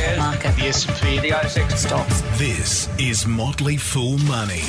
[0.00, 0.56] shares, Market.
[0.56, 2.22] the S&P, the ASX Stocks.
[2.38, 4.62] This is Motley Fool Money.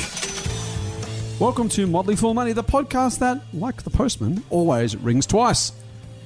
[1.38, 5.72] Welcome to Motley Fool Money, the podcast that, like the postman, always rings twice.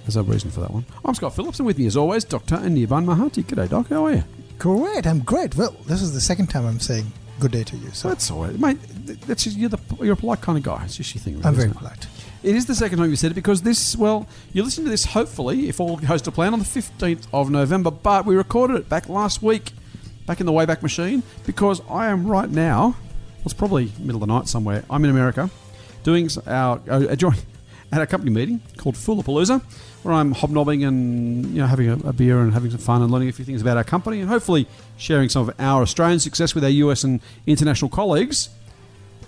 [0.04, 0.84] There's a reason for that one.
[1.04, 2.56] I'm Scott Phillips, and with me, as always, Dr.
[2.56, 3.44] Anirban Mahanti.
[3.44, 3.88] G'day, Doc.
[3.88, 4.24] How are you?
[4.58, 5.54] Great, I'm great.
[5.54, 8.42] Well, this is the second time I'm saying good day to you, so That's all
[8.44, 8.78] right, mate.
[9.26, 10.82] That's just, you're the you're a polite kind of guy.
[10.84, 11.34] It's just your thing.
[11.34, 11.78] Really, I'm very isn't it?
[11.78, 12.06] polite.
[12.46, 15.04] It is the second time you said it because this, well, you listen to this
[15.04, 18.88] hopefully, if all goes to plan, on the 15th of November, but we recorded it
[18.88, 19.72] back last week,
[20.26, 24.28] back in the Wayback Machine, because I am right now, well, it's probably middle of
[24.28, 25.50] the night somewhere, I'm in America,
[26.04, 27.34] doing our, uh, a join-
[27.92, 29.60] at a company meeting called Foolapalooza,
[30.04, 33.10] where I'm hobnobbing and, you know, having a, a beer and having some fun and
[33.10, 34.68] learning a few things about our company and hopefully
[34.98, 38.50] sharing some of our Australian success with our US and international colleagues.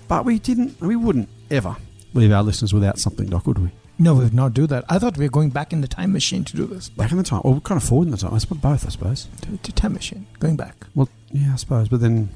[0.07, 1.79] But we didn't, and we wouldn't ever
[2.15, 3.71] leave our listeners without something, Doc, would we?
[3.99, 4.85] No, we would not do that.
[4.89, 6.89] I thought we were going back in the time machine to do this.
[6.89, 8.33] Back in the time, well, we're kind of forward in the time.
[8.33, 9.29] I suppose both, I suppose.
[9.43, 10.87] To, to time machine, going back.
[10.95, 11.89] Well, yeah, I suppose.
[11.89, 12.29] But then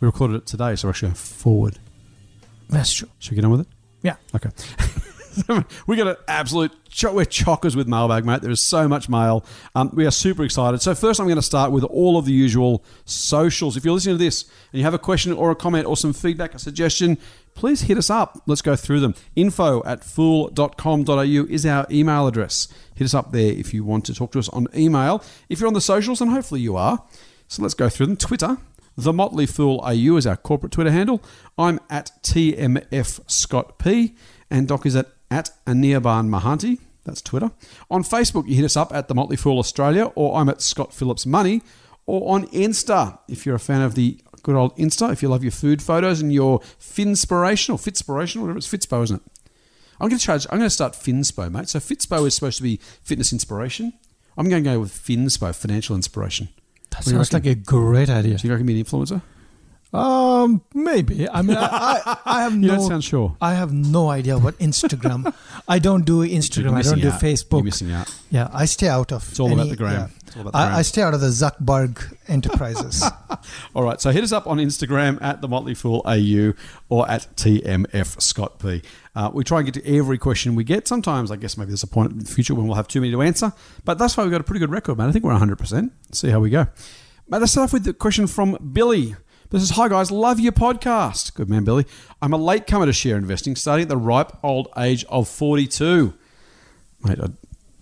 [0.00, 1.78] we recorded it today, so we're actually going forward.
[2.68, 3.08] That's true.
[3.20, 3.66] Should we get on with it?
[4.02, 4.16] Yeah.
[4.34, 4.50] Okay.
[5.86, 8.42] we got an absolute cho- we're chockers with mailbag, mate.
[8.42, 9.44] There is so much mail.
[9.74, 10.82] Um, we are super excited.
[10.82, 13.76] So first, I'm going to start with all of the usual socials.
[13.76, 16.12] If you're listening to this and you have a question or a comment or some
[16.12, 17.18] feedback, a suggestion,
[17.60, 18.40] please hit us up.
[18.46, 19.14] Let's go through them.
[19.36, 22.68] Info at fool.com.au is our email address.
[22.94, 25.22] Hit us up there if you want to talk to us on email.
[25.50, 27.04] If you're on the socials, and hopefully you are,
[27.48, 28.16] so let's go through them.
[28.16, 28.56] Twitter,
[28.96, 31.22] the Motley Fool AU is our corporate Twitter handle.
[31.58, 34.14] I'm at TMF Scott P,
[34.50, 36.78] and Doc is at, at Anirban Mahanti.
[37.04, 37.50] That's Twitter.
[37.90, 40.94] On Facebook, you hit us up at the Motley Fool Australia, or I'm at Scott
[40.94, 41.60] Phillips Money,
[42.06, 45.12] or on Insta if you're a fan of the good old Insta.
[45.12, 49.16] If you love your food photos and your Finspiration or Fitspiration, whatever it's Fitspo, isn't
[49.16, 49.32] it?
[50.00, 50.46] I'm going to charge.
[50.50, 51.68] I'm going to start Finspo, mate.
[51.68, 53.92] So Fitspo is supposed to be fitness inspiration.
[54.36, 56.48] I'm going to go with Finspo, financial inspiration.
[56.90, 58.22] That you sounds like a great idea.
[58.22, 59.22] Do you think I can be an influencer?
[59.92, 61.28] Um, maybe.
[61.28, 62.76] I mean, I, I, I have You no.
[62.76, 63.36] don't sound sure.
[63.40, 65.34] I have no idea what Instagram.
[65.66, 66.74] I don't do Instagram.
[66.74, 67.22] I don't do out.
[67.22, 67.64] You're Facebook.
[67.64, 68.14] missing out.
[68.30, 69.28] Yeah, I stay out of.
[69.28, 69.92] It's all about the gram.
[69.92, 70.08] yeah.
[70.26, 70.72] It's all about the gram.
[70.74, 73.02] I, I stay out of the Zuckerberg enterprises.
[73.74, 76.52] All right, so hit us up on Instagram at the Motley Fool AU
[76.88, 78.82] or at TMF Scott P.
[79.16, 80.86] Uh, we try and get to every question we get.
[80.86, 83.10] Sometimes, I guess, maybe there's a point in the future when we'll have too many
[83.12, 83.52] to answer.
[83.84, 85.08] But thus far, we've got a pretty good record, man.
[85.08, 85.90] I think we're 100%.
[86.12, 86.66] See how we go.
[87.28, 89.16] Mate, let's start off with the question from Billy.
[89.50, 90.12] This is Hi, guys.
[90.12, 91.34] Love your podcast.
[91.34, 91.84] Good man, Billy.
[92.22, 96.14] I'm a late comer to share investing, starting at the ripe old age of 42.
[97.02, 97.26] Mate, I,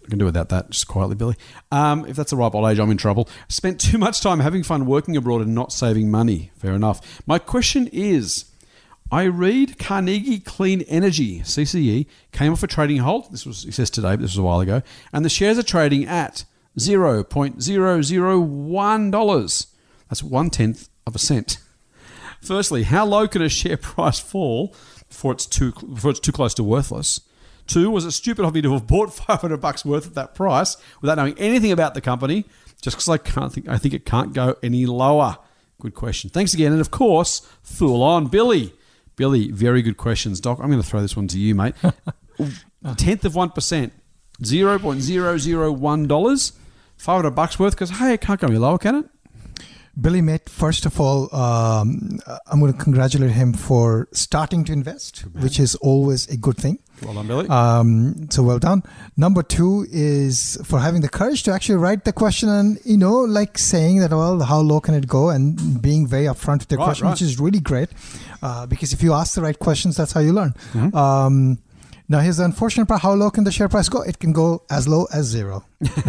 [0.08, 1.34] can do without that, just quietly, Billy.
[1.70, 3.28] Um, if that's the ripe old age, I'm in trouble.
[3.48, 6.52] Spent too much time having fun working abroad and not saving money.
[6.56, 7.20] Fair enough.
[7.26, 8.46] My question is
[9.12, 13.30] I read Carnegie Clean Energy, CCE, came off a trading halt.
[13.30, 14.80] This was, he says today, but this was a while ago.
[15.12, 16.46] And the shares are trading at
[16.78, 19.66] $0.001.
[20.08, 21.58] That's one tenth of a cent.
[22.40, 24.74] Firstly, how low can a share price fall
[25.08, 27.20] before it's too before it's too close to worthless?
[27.66, 30.76] Two, was it stupid of me to have bought 500 bucks worth at that price
[31.00, 32.44] without knowing anything about the company
[32.80, 35.38] just because I can't think I think it can't go any lower?
[35.80, 36.28] Good question.
[36.30, 38.72] Thanks again, and of course, fool on, Billy.
[39.14, 40.58] Billy, very good questions, Doc.
[40.60, 41.74] I'm going to throw this one to you, mate.
[42.96, 43.92] Tenth of one percent,
[44.44, 46.52] zero point zero zero one dollars,
[46.96, 47.74] five hundred bucks worth.
[47.74, 49.06] Because hey, it can't go any lower, can it?
[50.00, 55.20] Billy Mate, first of all, um, I'm going to congratulate him for starting to invest,
[55.32, 56.78] which is always a good thing.
[57.02, 57.48] Well done, Billy.
[57.48, 58.82] Um, so well done.
[59.16, 63.14] Number two is for having the courage to actually write the question and, you know,
[63.20, 66.76] like saying that, well, how low can it go and being very upfront with the
[66.76, 67.12] Right, question, right.
[67.12, 67.88] which is really great.
[68.42, 70.54] Uh, because if you ask the right questions, that's how you learn.
[70.72, 70.96] Mm-hmm.
[70.96, 71.58] Um,
[72.10, 73.02] now, here's the unfortunate part.
[73.02, 74.00] How low can the share price go?
[74.00, 75.66] It can go as low as zero.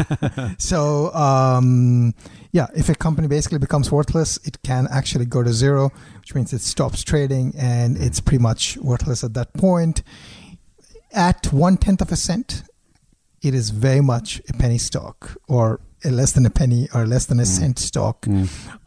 [0.57, 2.13] so, um,
[2.53, 6.53] yeah, if a company basically becomes worthless, it can actually go to zero, which means
[6.53, 10.01] it stops trading and it's pretty much worthless at that point.
[11.11, 12.63] At one tenth of a cent,
[13.41, 17.25] it is very much a penny stock or a less than a penny or less
[17.25, 18.25] than a cent stock.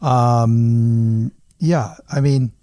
[0.01, 2.53] Um, yeah, I mean,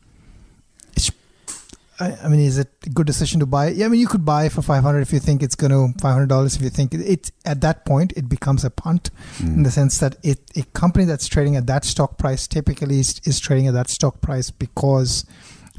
[2.00, 3.68] I, I mean, is it a good decision to buy?
[3.68, 6.00] Yeah, I mean, you could buy for five hundred if you think it's going to
[6.00, 6.56] five hundred dollars.
[6.56, 9.48] If you think it, it at that point it becomes a punt hmm.
[9.48, 13.20] in the sense that it a company that's trading at that stock price typically is,
[13.24, 15.26] is trading at that stock price because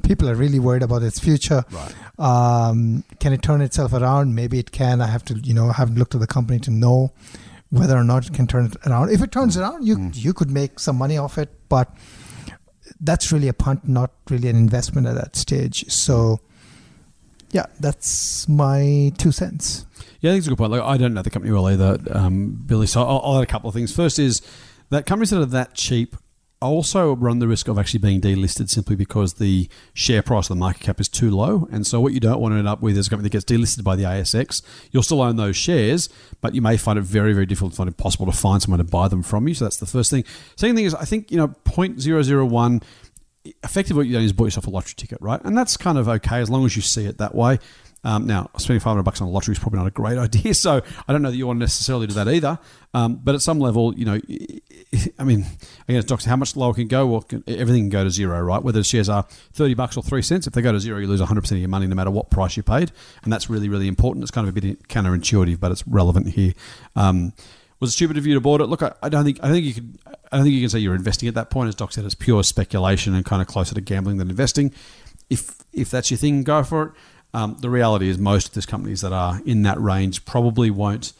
[0.03, 1.63] people are really worried about its future.
[1.71, 1.95] Right.
[2.19, 4.35] Um, can it turn itself around?
[4.35, 5.01] Maybe it can.
[5.01, 7.13] I have to, you know, I haven't looked at the company to know
[7.69, 9.09] whether or not it can turn it around.
[9.09, 9.61] If it turns hmm.
[9.61, 10.09] around, you hmm.
[10.13, 11.89] you could make some money off it, but
[12.99, 15.89] that's really a punt, not really an investment at that stage.
[15.91, 16.39] So,
[17.51, 19.85] yeah, that's my two cents.
[20.19, 20.71] Yeah, I think it's a good point.
[20.71, 22.87] Like, I don't know the company well either, um, Billy.
[22.87, 23.95] So I'll, I'll add a couple of things.
[23.95, 24.41] First is
[24.89, 26.15] that companies that are that cheap
[26.69, 30.59] also run the risk of actually being delisted simply because the share price of the
[30.59, 31.67] market cap is too low.
[31.71, 33.45] And so, what you don't want to end up with is a company that gets
[33.45, 34.61] delisted by the ASX.
[34.91, 36.09] You'll still own those shares,
[36.39, 38.83] but you may find it very, very difficult, find it impossible to find someone to
[38.83, 39.53] buy them from you.
[39.53, 40.23] So, that's the first thing.
[40.55, 42.83] Second thing is, I think, you know, 0.001
[43.63, 45.41] effectively what you're doing is bought yourself a lottery ticket, right?
[45.43, 47.57] And that's kind of okay as long as you see it that way.
[48.03, 50.81] Um, now, spending 500 bucks on a lottery is probably not a great idea, so
[51.07, 52.59] I don't know that you want to necessarily do that either.
[52.93, 54.19] Um, but at some level, you know,
[55.19, 55.45] I mean,
[55.87, 57.05] guess, doctor, how much lower can go?
[57.07, 58.61] Well, can, everything can go to zero, right?
[58.61, 61.07] Whether the shares are 30 bucks or 3 cents, if they go to zero, you
[61.07, 62.91] lose 100% of your money no matter what price you paid.
[63.23, 64.23] And that's really, really important.
[64.23, 66.53] It's kind of a bit counterintuitive, but it's relevant here.
[66.95, 67.33] Um,
[67.79, 68.67] was it stupid of you to board it?
[68.67, 69.97] Look, I, I, don't think I think you could
[70.31, 71.67] I don't think you can say you're investing at that point.
[71.67, 74.71] As Doc said, it's pure speculation and kind of closer to gambling than investing.
[75.31, 76.91] If if that's your thing, go for it.
[77.33, 81.13] Um, the reality is, most of these companies that are in that range probably won't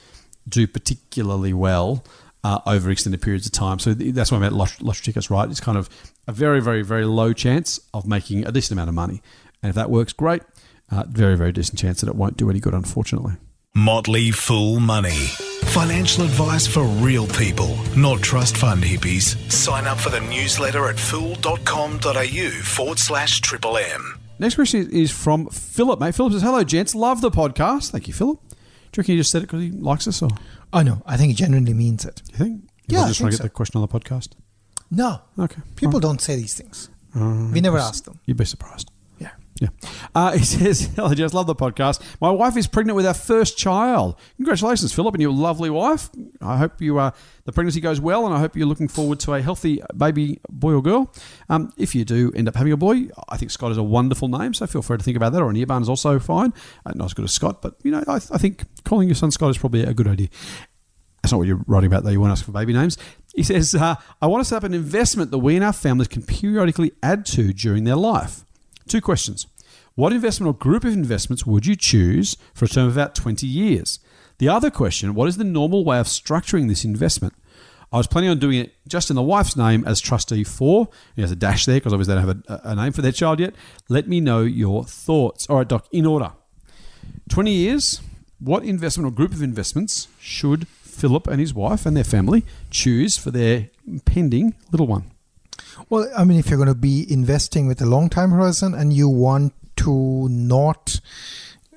[0.47, 2.03] do particularly well
[2.43, 3.79] uh, over extended periods of time.
[3.79, 5.49] So that's why I'm at lottery, lottery tickets, right?
[5.49, 5.89] It's kind of
[6.27, 9.21] a very, very, very low chance of making a decent amount of money.
[9.61, 10.41] And if that works, great.
[10.89, 13.33] Uh, very, very decent chance that it won't do any good, unfortunately.
[13.73, 15.27] Motley Fool Money.
[15.71, 19.37] Financial advice for real people, not trust fund hippies.
[19.49, 24.20] Sign up for the newsletter at fool.com.au forward slash triple M.
[24.41, 26.15] Next question is from Philip, mate.
[26.15, 26.95] Philip says, Hello, gents.
[26.95, 27.91] Love the podcast.
[27.91, 28.39] Thank you, Philip.
[28.49, 28.55] Do
[28.97, 30.21] you reckon he just said it because he likes us?
[30.21, 30.29] Or
[30.73, 32.21] Oh no, I think he genuinely means it.
[32.31, 32.63] you think?
[32.87, 34.29] Yeah, I just trying to get the question on the podcast.
[34.89, 35.61] No, Okay.
[35.77, 36.89] people Well, don't say these things.
[37.15, 38.19] uh, We never ask them.
[38.25, 38.90] You'd be surprised.
[39.61, 39.69] Yeah.
[40.15, 41.33] Uh, he says, Hello, Jess.
[41.35, 42.01] Love the podcast.
[42.19, 44.15] My wife is pregnant with our first child.
[44.37, 46.09] Congratulations, Philip, and your lovely wife.
[46.41, 47.11] I hope you uh,
[47.45, 50.73] the pregnancy goes well, and I hope you're looking forward to a healthy baby boy
[50.73, 51.13] or girl.
[51.47, 54.27] Um, if you do end up having a boy, I think Scott is a wonderful
[54.27, 55.41] name, so feel free to think about that.
[55.43, 56.53] Or Anirban is also fine.
[56.83, 59.29] Uh, not as good as Scott, but you know, I, I think calling your son
[59.29, 60.29] Scott is probably a good idea.
[61.21, 62.09] That's not what you're writing about, though.
[62.09, 62.97] You want to ask for baby names.
[63.35, 63.93] He says, uh,
[64.23, 67.27] I want to set up an investment that we and our families can periodically add
[67.27, 68.43] to during their life.
[68.87, 69.47] Two questions.
[70.01, 73.45] What investment or group of investments would you choose for a term of about 20
[73.45, 73.99] years?
[74.39, 77.35] The other question, what is the normal way of structuring this investment?
[77.93, 80.87] I was planning on doing it just in the wife's name as trustee for.
[81.15, 83.11] He has a dash there because obviously they don't have a, a name for their
[83.11, 83.53] child yet.
[83.89, 85.47] Let me know your thoughts.
[85.47, 86.31] All right, Doc, in order.
[87.29, 88.01] 20 years,
[88.39, 93.19] what investment or group of investments should Philip and his wife and their family choose
[93.19, 93.69] for their
[94.05, 95.11] pending little one?
[95.89, 98.91] Well, I mean, if you're going to be investing with a long time horizon and
[98.91, 100.99] you want to not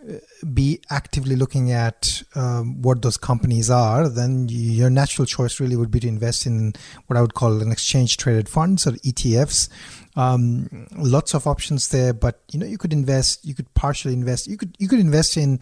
[0.08, 0.14] uh,
[0.52, 5.90] be actively looking at um, what those companies are, then your natural choice really would
[5.90, 6.74] be to invest in
[7.06, 9.68] what I would call an exchange traded funds or ETFs.
[10.16, 14.46] Um, lots of options there, but you know you could invest, you could partially invest,
[14.46, 15.60] you could you could invest in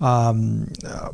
[0.00, 1.10] um, uh,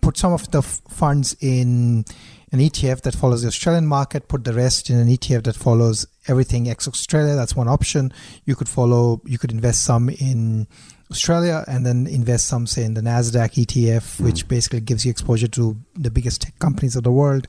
[0.00, 2.04] put some of the f- funds in
[2.52, 6.06] an ETF that follows the Australian market, put the rest in an ETF that follows
[6.26, 7.34] everything ex Australia.
[7.34, 8.12] That's one option.
[8.44, 10.66] You could follow, you could invest some in
[11.10, 15.48] Australia and then invest some, say, in the NASDAQ ETF, which basically gives you exposure
[15.48, 17.48] to the biggest tech companies of the world.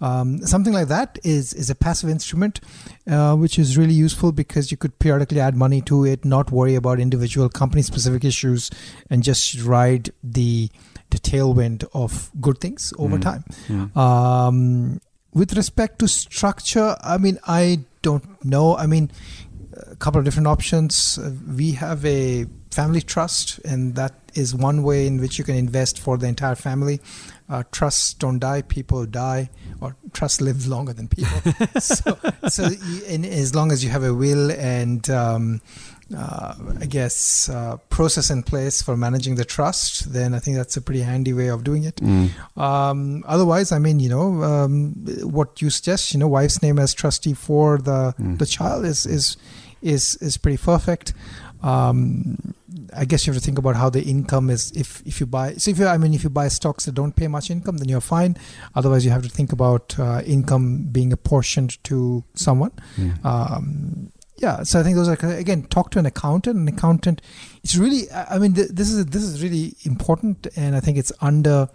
[0.00, 2.60] Um, something like that is, is a passive instrument,
[3.08, 6.74] uh, which is really useful because you could periodically add money to it, not worry
[6.74, 8.70] about individual company specific issues,
[9.10, 10.70] and just ride the the
[11.18, 13.22] tailwind of good things over Mm.
[13.22, 13.44] time.
[13.96, 15.00] Um,
[15.32, 18.76] with respect to structure, I mean, I don't know.
[18.76, 19.10] I mean,
[19.92, 21.18] a couple of different options.
[21.18, 25.56] Uh, We have a family trust, and that is one way in which you can
[25.56, 27.00] invest for the entire family.
[27.48, 29.50] Uh, trusts don't die; people die,
[29.80, 31.40] or trust lives longer than people.
[31.80, 32.16] so,
[32.48, 32.68] so
[33.08, 35.60] and as long as you have a will and um,
[36.16, 40.76] uh, I guess uh, process in place for managing the trust, then I think that's
[40.76, 42.00] a pretty handy way of doing it.
[42.56, 46.94] Um, otherwise, I mean, you know, um, what you suggest, you know, wife's name as
[46.94, 49.36] trustee for the the child is is
[49.82, 51.12] is is pretty perfect.
[51.62, 52.54] Um,
[52.96, 54.72] I guess you have to think about how the income is.
[54.72, 57.14] If if you buy, so if you, I mean, if you buy stocks that don't
[57.14, 58.36] pay much income, then you're fine.
[58.74, 62.72] Otherwise, you have to think about uh, income being apportioned to someone.
[63.22, 64.10] Um,
[64.40, 66.56] yeah, so I think those are again talk to an accountant.
[66.56, 67.20] An accountant,
[67.62, 68.10] it's really.
[68.10, 71.68] I mean, th- this is this is really important, and I think it's under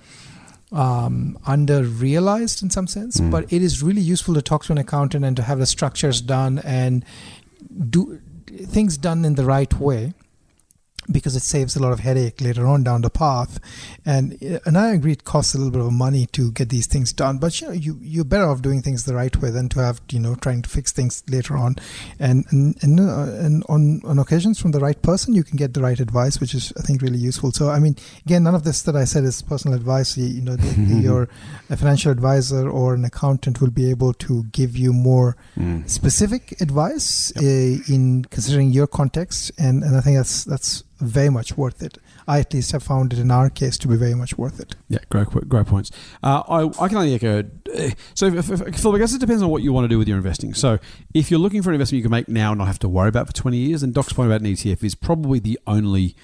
[0.71, 3.17] um, under realized in some sense.
[3.17, 3.29] Mm.
[3.29, 6.21] But it is really useful to talk to an accountant and to have the structures
[6.21, 7.05] done and
[7.89, 8.19] do
[8.49, 10.13] things done in the right way.
[11.11, 13.59] Because it saves a lot of headache later on down the path.
[14.05, 17.13] And and I agree it costs a little bit of money to get these things
[17.13, 19.79] done, but you know you you're better off doing things the right way than to
[19.79, 21.75] have you know trying to fix things later on.
[22.19, 25.73] And and and, uh, and on on occasions from the right person you can get
[25.73, 27.51] the right advice, which is I think really useful.
[27.51, 27.95] So I mean
[28.25, 30.17] again none of this that I said is personal advice.
[30.17, 31.29] You, you know the, your
[31.69, 35.89] a financial advisor or an accountant will be able to give you more Mm.
[35.89, 37.43] specific advice Yep.
[37.43, 41.97] uh, in considering your context, and, and I think that's that's very much worth it.
[42.27, 44.75] I at least have found it in our case to be very much worth it.
[44.87, 45.91] Yeah, great, great points.
[46.23, 47.39] Uh, I, I can only echo.
[47.39, 49.97] uh, So, if, if, Phil, I guess it depends on what you want to do
[49.97, 50.53] with your investing.
[50.53, 50.79] So,
[51.13, 53.09] if you're looking for an investment you can make now and not have to worry
[53.09, 56.15] about for 20 years, then Doc's point about an ETF is probably the only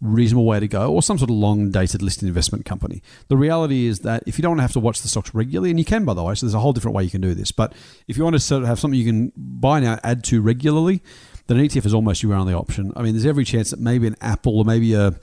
[0.00, 3.02] reasonable way to go, or some sort of long dated listed investment company.
[3.26, 5.84] The reality is that if you don't have to watch the stocks regularly, and you
[5.84, 7.72] can, by the way, so there's a whole different way you can do this, but
[8.06, 11.02] if you want to sort of have something you can buy now, add to regularly,
[11.48, 12.92] then an ETF is almost your only option.
[12.94, 15.14] I mean, there's every chance that maybe an Apple or maybe a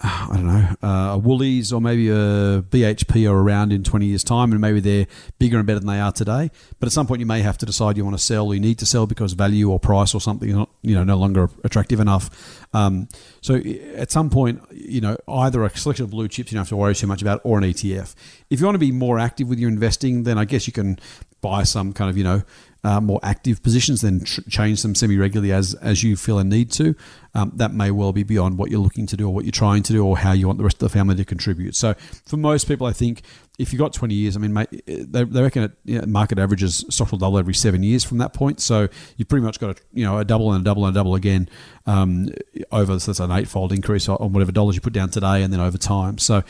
[0.00, 4.22] I don't know, uh, a Woolies or maybe a BHP are around in 20 years'
[4.22, 5.06] time and maybe they're
[5.38, 6.50] bigger and better than they are today.
[6.78, 8.60] But at some point, you may have to decide you want to sell or you
[8.60, 11.50] need to sell because value or price or something is not, you know, no longer
[11.64, 12.64] attractive enough.
[12.72, 13.08] Um,
[13.40, 16.68] so at some point, you know, either a selection of blue chips you don't have
[16.68, 18.14] to worry too much about or an ETF.
[18.50, 20.98] If you want to be more active with your investing, then I guess you can
[21.40, 22.42] buy some kind of, you know,
[22.84, 26.44] uh, more active positions, then tr- change them semi regularly as as you feel a
[26.44, 26.94] need to.
[27.38, 29.84] Um, that may well be beyond what you're looking to do or what you're trying
[29.84, 31.76] to do or how you want the rest of the family to contribute.
[31.76, 31.94] So
[32.26, 33.22] for most people, I think
[33.60, 36.40] if you've got 20 years, I mean, mate, they, they reckon it, you know, market
[36.40, 38.58] averages stock will double every seven years from that point.
[38.58, 40.98] So you've pretty much got a you know a double and a double and a
[40.98, 41.48] double again
[41.86, 42.28] um,
[42.72, 45.60] over so that's an eightfold increase on whatever dollars you put down today and then
[45.60, 46.18] over time.
[46.18, 46.42] So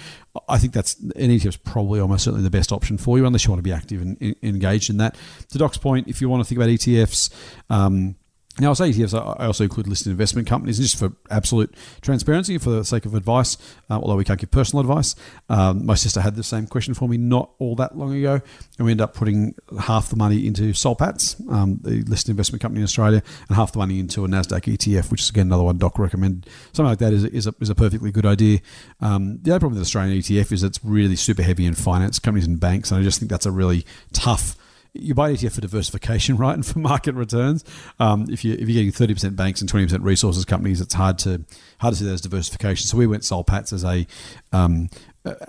[0.49, 3.45] I think that's an ETF is probably almost certainly the best option for you unless
[3.45, 5.17] you want to be active and, and engaged in that.
[5.51, 7.31] To Doc's point, if you want to think about ETFs.
[7.69, 8.17] Um,
[8.61, 12.71] now, I say ETFs, I also include listed investment companies, just for absolute transparency, for
[12.71, 13.57] the sake of advice,
[13.89, 15.15] uh, although we can't give personal advice.
[15.49, 18.41] Um, my sister had the same question for me not all that long ago,
[18.79, 22.61] and we ended up putting half the money into Soul Patts, um, the listed investment
[22.61, 25.63] company in Australia, and half the money into a NASDAQ ETF, which is, again, another
[25.63, 26.51] one Doc recommended.
[26.73, 28.59] Something like that is, is, a, is a perfectly good idea.
[29.01, 32.47] Um, the other problem with Australian ETF is it's really super heavy in finance companies
[32.47, 34.57] and banks, and I just think that's a really tough
[34.95, 37.65] you buy ETF for diversification, right, and for market returns.
[37.99, 40.95] Um, if you if you're getting thirty percent banks and twenty percent resources companies, it's
[40.95, 41.45] hard to
[41.79, 42.87] hard to see that as diversification.
[42.87, 44.07] So we went Soul Patts as a
[44.53, 44.89] um,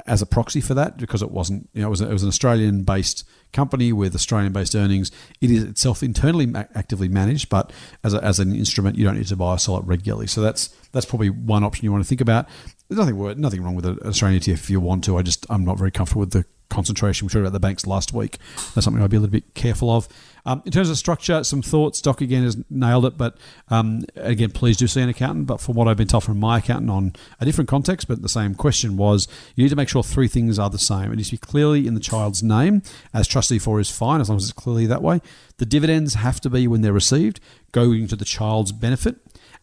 [0.05, 2.29] as a proxy for that because it wasn't you know it was, it was an
[2.29, 5.11] Australian based company with Australian based earnings.
[5.41, 7.71] It is itself internally ma- actively managed, but
[8.03, 10.27] as, a, as an instrument, you don't need to buy or sell it regularly.
[10.27, 12.47] So that's that's probably one option you want to think about.
[12.87, 15.17] There's nothing nothing wrong with an Australian ETF if you want to.
[15.17, 17.25] I just I'm not very comfortable with the concentration.
[17.25, 18.37] We talked about the banks last week.
[18.73, 20.07] That's something I'd be a little bit careful of.
[20.45, 22.01] Um, in terms of structure, some thoughts.
[22.01, 23.37] Doc again has nailed it, but
[23.69, 25.47] um, again, please do see an accountant.
[25.47, 28.29] But from what I've been told from my accountant on a different context, but the
[28.29, 31.11] same question was you need to make sure three things are the same.
[31.11, 32.81] It needs to be clearly in the child's name,
[33.13, 35.21] as trustee for is fine, as long as it's clearly that way.
[35.57, 37.39] The dividends have to be when they're received,
[37.71, 39.17] going to the child's benefit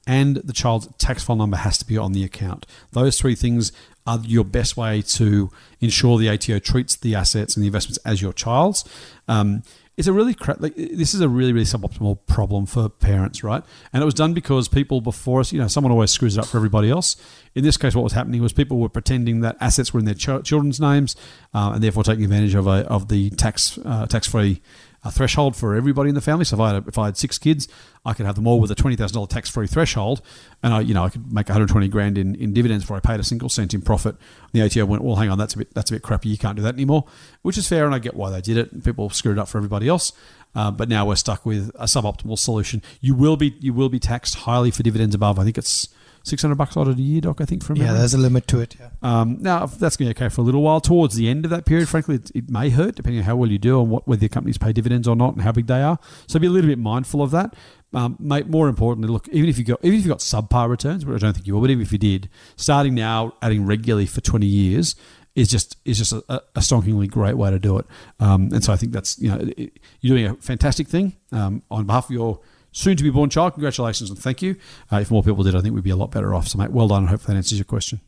[0.06, 2.64] and the child's tax file number has to be on the account.
[2.92, 3.72] Those three things
[4.06, 8.22] are your best way to ensure the ATO treats the assets and the investments as
[8.22, 8.84] your child's.
[9.28, 9.62] Um,
[9.96, 13.62] it's a really cra- like, this is a really really suboptimal problem for parents, right?
[13.92, 16.46] And it was done because people before us, you know, someone always screws it up
[16.46, 17.16] for everybody else.
[17.54, 20.14] In this case, what was happening was people were pretending that assets were in their
[20.14, 21.16] ch- children's names,
[21.54, 24.60] uh, and therefore taking advantage of a of the tax uh, tax free
[25.06, 26.44] a threshold for everybody in the family.
[26.44, 27.68] So if I had, if I had six kids,
[28.04, 30.20] I could have them all with a twenty thousand dollar tax free threshold,
[30.62, 32.96] and I you know I could make one hundred twenty grand in, in dividends before
[32.96, 34.16] I paid a single cent in profit.
[34.52, 36.28] And the ATO went, well, hang on, that's a bit that's a bit crappy.
[36.28, 37.04] You can't do that anymore,
[37.42, 38.84] which is fair, and I get why they did it.
[38.84, 40.12] People screwed it up for everybody else.
[40.54, 42.82] Uh, but now we're stuck with a suboptimal solution.
[43.00, 45.38] You will be you will be taxed highly for dividends above.
[45.38, 45.88] I think it's
[46.26, 47.40] six hundred bucks odd a year, doc.
[47.40, 47.98] I think from Yeah, memory.
[48.00, 48.76] there's a limit to it.
[48.78, 48.88] Yeah.
[49.02, 50.80] Um, now, that's going to be okay for a little while.
[50.80, 53.50] Towards the end of that period, frankly, it, it may hurt depending on how well
[53.50, 55.82] you do and what whether your companies pay dividends or not and how big they
[55.82, 55.98] are.
[56.26, 57.54] So be a little bit mindful of that.
[57.94, 61.06] Um, mate, more importantly, look, even if you got even if you got subpar returns,
[61.06, 64.06] which I don't think you will, but even if you did, starting now, adding regularly
[64.06, 64.96] for twenty years
[65.36, 67.86] is just is just a, a astonishingly great way to do it.
[68.20, 71.62] Um, and so I think that's you know it, you're doing a fantastic thing um,
[71.70, 72.40] on behalf of your
[72.76, 73.54] soon to be born child.
[73.54, 74.56] Congratulations and thank you.
[74.92, 76.46] Uh, if more people did, I think we'd be a lot better off.
[76.48, 76.98] So, mate, well done.
[77.04, 78.00] and hopefully that answers your question.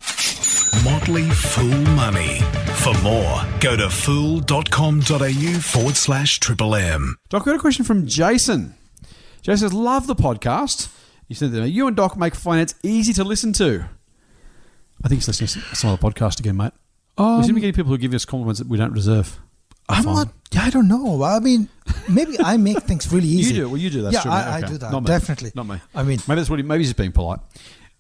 [0.85, 2.41] Motley Fool Money.
[2.77, 7.17] For more, go to fool.com.au forward slash triple M.
[7.31, 8.75] Doc, we got a question from Jason.
[9.43, 10.95] Jason says, Love the podcast.
[11.27, 13.87] He said, that You and Doc make finance easy to listen to.
[15.03, 16.73] I think he's listening to some other podcast again, mate.
[17.19, 19.39] we seem to be getting people who give us compliments that we don't deserve.
[19.89, 20.17] I I'm find.
[20.17, 20.29] not.
[20.51, 21.23] Yeah, I don't know.
[21.23, 21.69] I mean,
[22.09, 23.55] maybe I make things really easy.
[23.55, 23.69] You do.
[23.69, 24.03] Well, you do.
[24.03, 24.31] That's yeah, true.
[24.31, 24.65] I, mate.
[24.65, 25.53] I do that Not definitely.
[25.55, 25.81] Not me.
[25.95, 27.41] I mean, Maybe that's what he, maybe he's being polite.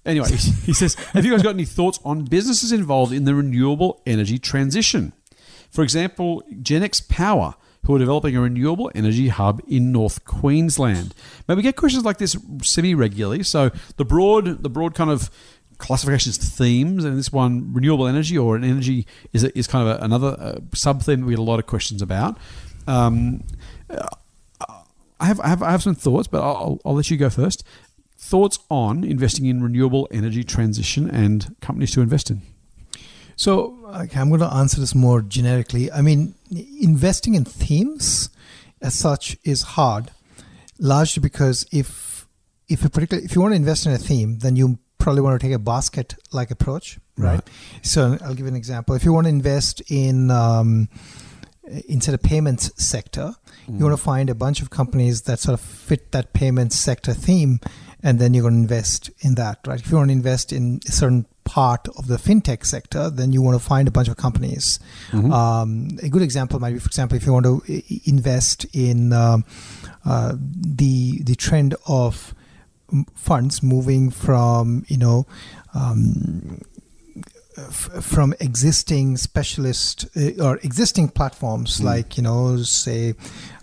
[0.06, 0.28] Anyway,
[0.64, 4.38] he says, Have you guys got any thoughts on businesses involved in the renewable energy
[4.38, 5.12] transition?
[5.70, 7.54] For example, Genex Power,
[7.84, 11.14] who are developing a renewable energy hub in North Queensland.
[11.48, 13.42] Now, we get questions like this semi regularly.
[13.42, 15.30] So, the broad, the broad kind of
[15.78, 20.04] classifications themes, and this one, renewable energy or an energy, is, is kind of a,
[20.04, 22.36] another uh, sub theme we had a lot of questions about.
[22.86, 23.44] Um,
[25.20, 27.64] I have, I have, I have some thoughts, but I'll, I'll let you go first.
[28.16, 32.42] Thoughts on investing in renewable energy transition and companies to invest in?
[33.36, 35.90] So okay, I'm going to answer this more generically.
[35.92, 38.30] I mean, investing in themes
[38.82, 40.10] as such is hard,
[40.78, 42.26] largely because if
[42.68, 45.40] if a particular if you want to invest in a theme, then you probably want
[45.40, 47.34] to take a basket like approach, right?
[47.34, 47.50] right?
[47.82, 48.94] So I'll give you an example.
[48.94, 50.88] If you want to invest in um,
[51.88, 53.34] inside a payments sector,
[53.68, 53.78] mm.
[53.78, 57.14] you want to find a bunch of companies that sort of fit that payments sector
[57.14, 57.60] theme,
[58.02, 59.80] and then you're going to invest in that, right?
[59.80, 63.40] If you want to invest in a certain part of the fintech sector, then you
[63.40, 64.78] want to find a bunch of companies.
[65.10, 65.32] Mm-hmm.
[65.32, 69.38] Um, a good example might be, for example, if you want to invest in uh,
[70.04, 72.34] uh, the the trend of
[73.14, 75.26] funds moving from you know
[75.74, 76.60] um,
[78.00, 81.84] from existing specialist uh, or existing platforms mm.
[81.84, 83.14] like you know say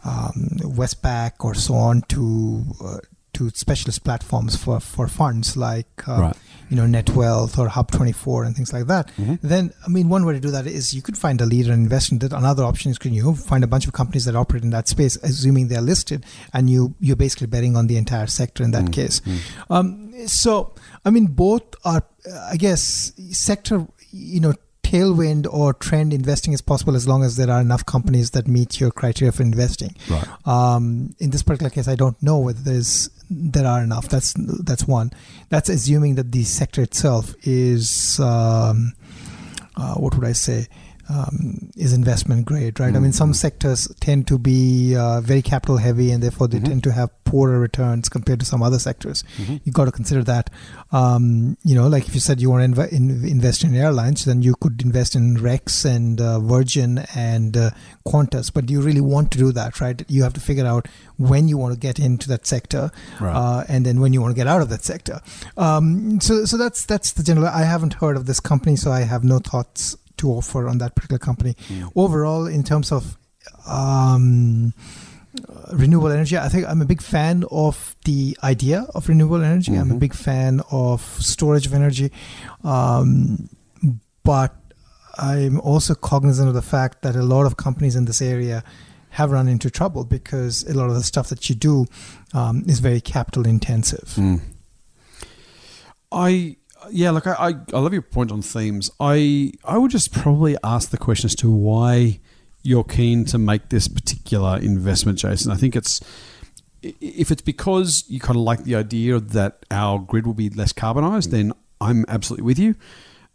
[0.04, 2.98] um, Westpac or so on to uh,
[3.34, 6.38] to specialist platforms for, for funds like uh, right.
[6.70, 9.08] You know Netwealth or Hub24 and things like that.
[9.18, 9.48] Mm-hmm.
[9.48, 11.84] Then I mean one way to do that is you could find a leader and
[11.84, 12.34] invest in that.
[12.34, 15.16] Another option is can you find a bunch of companies that operate in that space,
[15.18, 18.92] assuming they're listed, and you you're basically betting on the entire sector in that mm-hmm.
[18.92, 19.20] case.
[19.22, 19.74] Mm-hmm.
[19.74, 22.04] Um, so I mean both are
[22.50, 24.54] I guess sector you know
[24.86, 28.80] tailwind or trend investing is possible as long as there are enough companies that meet
[28.80, 29.96] your criteria for investing.
[30.10, 30.28] Right.
[30.46, 34.08] Um, in this particular case, I don't know whether there's there are enough.
[34.10, 35.12] That's that's one.
[35.50, 38.94] That's assuming that the sector itself is um,
[39.76, 40.68] uh, what would I say?
[41.10, 42.88] Um, is investment grade, right?
[42.88, 42.98] Mm-hmm.
[42.98, 43.36] I mean, some mm-hmm.
[43.36, 46.68] sectors tend to be uh, very capital heavy, and therefore they mm-hmm.
[46.68, 49.24] tend to have poorer returns compared to some other sectors.
[49.38, 49.58] Mm-hmm.
[49.64, 50.50] You got to consider that.
[50.92, 54.26] Um, you know, like if you said you want to inv- in- invest in airlines,
[54.26, 57.72] then you could invest in Rex and uh, Virgin and uh,
[58.08, 58.52] Qantas.
[58.52, 60.04] But do you really want to do that, right?
[60.08, 63.36] You have to figure out when you want to get into that sector, right.
[63.36, 65.22] Uh, and then when you want to get out of that sector.
[65.58, 67.48] Um, so, so that's that's the general.
[67.48, 70.96] I haven't heard of this company, so I have no thoughts to offer on that
[70.96, 71.56] particular company.
[71.70, 71.92] Mm.
[71.96, 73.18] Overall, in terms of
[73.68, 74.74] um,
[75.74, 79.72] renewable energy, I think I'm a big fan of the idea of renewable energy.
[79.72, 79.82] Mm-hmm.
[79.82, 80.00] I'm a mm-hmm.
[80.00, 82.12] big fan of storage of energy,
[82.64, 83.50] um,
[84.24, 84.56] but
[85.18, 88.64] I'm also cognizant of the fact that a lot of companies in this area
[89.12, 91.86] have run into trouble because a lot of the stuff that you do
[92.34, 94.14] um, is very capital intensive.
[94.18, 94.42] Mm.
[96.12, 96.58] I
[96.92, 98.90] yeah, look, I, I, I love your point on themes.
[99.00, 102.20] I I would just probably ask the question as to why
[102.64, 105.52] you're keen to make this particular investment, Jason.
[105.52, 106.02] I think it's
[106.82, 110.72] if it's because you kind of like the idea that our grid will be less
[110.72, 112.76] carbonized, then I'm absolutely with you.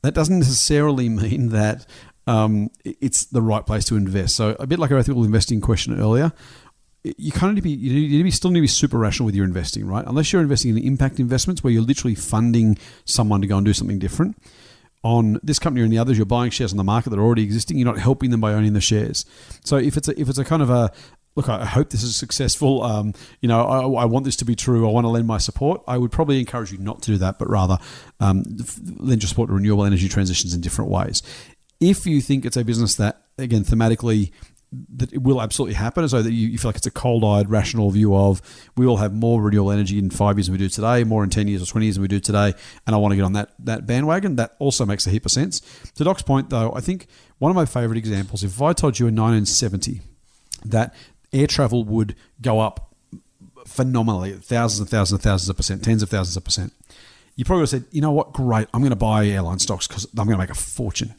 [0.02, 1.86] That doesn't necessarily mean that
[2.26, 4.36] um, it's the right place to invest.
[4.36, 6.32] So a bit like our ethical investing question earlier,
[7.02, 8.98] you kind of need to be you need to be still need to be super
[8.98, 10.04] rational with your investing, right?
[10.06, 13.72] Unless you're investing in impact investments where you're literally funding someone to go and do
[13.72, 14.36] something different.
[15.02, 17.42] On this company or any others, you're buying shares on the market that are already
[17.42, 17.78] existing.
[17.78, 19.24] You're not helping them by owning the shares.
[19.64, 20.92] So if it's a, if it's a kind of a
[21.36, 22.82] look, I hope this is successful.
[22.82, 24.86] Um, you know, I, I, want this to be true.
[24.86, 25.82] I want to lend my support.
[25.88, 27.78] I would probably encourage you not to do that, but rather
[28.18, 28.42] um,
[28.98, 31.22] lend your support to renewable energy transitions in different ways.
[31.80, 34.32] If you think it's a business that, again, thematically
[34.72, 37.90] that it will absolutely happen, so that you, you feel like it's a cold-eyed, rational
[37.90, 38.40] view of
[38.76, 41.30] we will have more renewable energy in five years than we do today, more in
[41.30, 42.54] ten years or twenty years than we do today,
[42.86, 44.36] and I want to get on that that bandwagon.
[44.36, 45.60] That also makes a heap of sense.
[45.96, 47.06] To Doc's point, though, I think
[47.38, 48.44] one of my favourite examples.
[48.44, 50.00] If I told you in 1970
[50.66, 50.94] that
[51.32, 52.94] air travel would go up
[53.66, 56.72] phenomenally, thousands and thousands and thousands of percent, tens of thousands of percent,
[57.36, 59.86] you probably would have said, you know what, great, I'm going to buy airline stocks
[59.86, 61.14] because I'm going to make a fortune.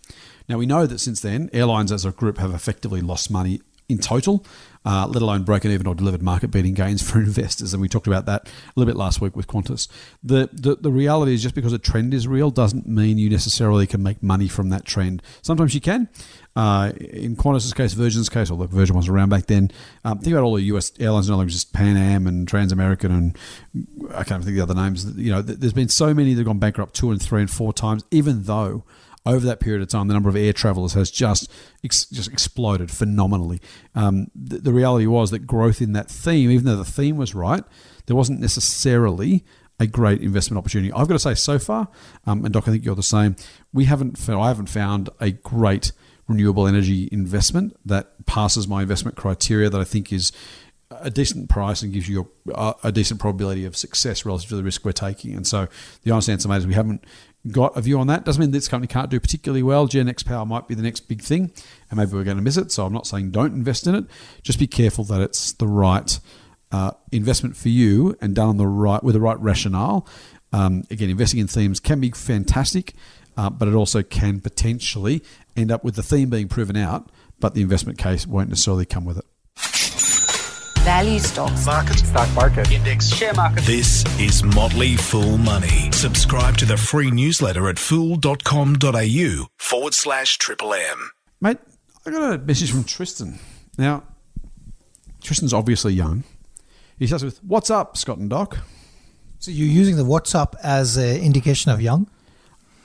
[0.47, 3.97] Now, we know that since then, airlines as a group have effectively lost money in
[3.97, 4.45] total,
[4.85, 7.73] uh, let alone broken even or delivered market beating gains for investors.
[7.73, 9.87] And we talked about that a little bit last week with Qantas.
[10.23, 13.85] The, the, the reality is just because a trend is real doesn't mean you necessarily
[13.85, 15.21] can make money from that trend.
[15.41, 16.07] Sometimes you can.
[16.55, 19.71] Uh, in Qantas's case, Virgin's case, although Virgin was around back then,
[20.03, 23.37] um, think about all the US airlines, not only just Pan Am and Transamerican, and
[24.13, 25.05] I can't think of the other names.
[25.17, 27.71] You know, there's been so many that have gone bankrupt two and three and four
[27.71, 28.83] times, even though
[29.25, 31.51] over that period of time, the number of air travelers has just
[31.83, 33.61] ex- just exploded phenomenally.
[33.93, 37.35] Um, the, the reality was that growth in that theme, even though the theme was
[37.35, 37.63] right,
[38.07, 39.45] there wasn't necessarily
[39.79, 40.91] a great investment opportunity.
[40.93, 41.87] I've got to say, so far,
[42.25, 43.35] um, and Doc, I think you're the same.
[43.73, 45.91] We haven't, found, I haven't found a great
[46.27, 50.31] renewable energy investment that passes my investment criteria that I think is
[50.91, 54.63] a decent price and gives you a, a, decent probability of success relative to the
[54.63, 55.33] risk we're taking.
[55.35, 55.67] And so
[56.03, 57.05] the honest answer, mate, is we haven't
[57.49, 58.25] got a view on that.
[58.25, 59.87] Doesn't mean this company can't do particularly well.
[59.87, 61.51] Genex Power might be the next big thing,
[61.89, 62.71] and maybe we're going to miss it.
[62.71, 64.05] So I'm not saying don't invest in it.
[64.43, 66.19] Just be careful that it's the right
[66.71, 70.07] uh, investment for you and done on the right with the right rationale.
[70.53, 72.93] Um, again, investing in themes can be fantastic,
[73.37, 75.23] uh, but it also can potentially
[75.55, 79.05] end up with the theme being proven out, but the investment case won't necessarily come
[79.05, 79.25] with it.
[80.83, 81.67] Value stocks.
[81.67, 81.99] Market.
[81.99, 82.71] Stock market.
[82.71, 83.07] Index.
[83.07, 83.63] Share market.
[83.65, 85.91] This is Motley Fool Money.
[85.91, 91.11] Subscribe to the free newsletter at fool.com.au forward slash triple M.
[91.39, 91.59] Mate,
[92.03, 93.37] I got a message from Tristan.
[93.77, 94.01] Now,
[95.21, 96.23] Tristan's obviously young.
[96.97, 98.57] He starts with, What's up, Scott and Doc?
[99.37, 102.09] So you're using the WhatsApp as an indication of young?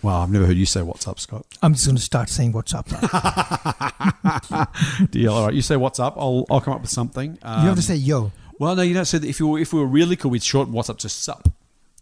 [0.02, 1.46] Well, I've never heard you say what's up, Scott.
[1.62, 2.86] I'm just going to start saying what's up.
[5.10, 5.32] Deal.
[5.32, 5.54] All right.
[5.54, 6.16] You say what's up.
[6.16, 7.38] I'll, I'll come up with something.
[7.42, 8.32] Um, you have to say yo.
[8.58, 9.28] Well, no, you don't say that.
[9.28, 11.48] If, you were, if we were really cool, we'd shorten what's up to sup.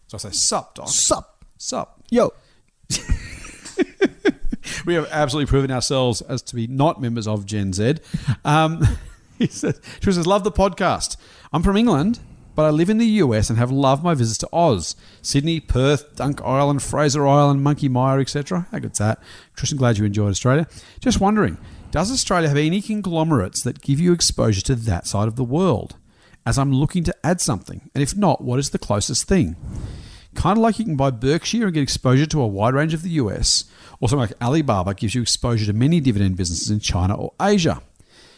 [0.09, 0.89] So I say sup, dog.
[0.89, 1.45] Sup.
[1.57, 2.01] Sup.
[2.11, 2.33] Yo.
[4.85, 7.97] We have absolutely proven ourselves as to be not members of Gen Z.
[8.45, 8.87] Um,
[9.39, 11.17] he says, she says, love the podcast.
[11.53, 12.21] I'm from England,
[12.55, 16.17] but I live in the US and have loved my visits to Oz, Sydney, Perth,
[16.17, 18.67] Dunk Island, Fraser Island, Monkey Mia, etc.
[18.71, 19.21] How good's that?
[19.57, 20.67] Tristan, glad you enjoyed Australia.
[21.01, 21.59] Just wondering,
[21.91, 25.97] does Australia have any conglomerates that give you exposure to that side of the world?
[26.47, 29.57] As I'm looking to add something, and if not, what is the closest thing?
[30.35, 33.03] Kind of like you can buy Berkshire and get exposure to a wide range of
[33.03, 33.65] the US,
[34.01, 37.81] or something like Alibaba gives you exposure to many dividend businesses in China or Asia.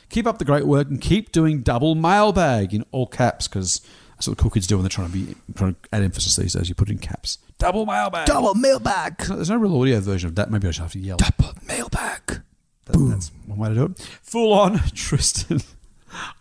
[0.08, 3.80] Keep up the great work and keep doing double mailbag in all caps because
[4.16, 6.36] that's what the cool kids do when they're trying to be trying to add emphasis
[6.36, 6.68] these days.
[6.68, 7.38] You put it in caps.
[7.58, 8.26] Double mailbag.
[8.26, 9.18] Double mailbag.
[9.18, 10.50] There's no real audio version of that.
[10.50, 11.18] Maybe I should have to yell.
[11.18, 12.42] Double mailbag.
[12.86, 13.98] That- that's one way to do it.
[14.22, 15.60] Full on, Tristan.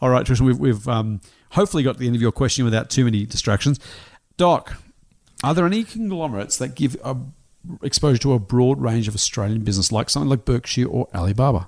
[0.01, 1.19] All right, Tristan, we've, we've um,
[1.51, 3.79] hopefully got to the end of your question without too many distractions.
[4.37, 4.77] Doc,
[5.43, 7.17] are there any conglomerates that give a,
[7.81, 11.67] exposure to a broad range of Australian business, like something like Berkshire or Alibaba?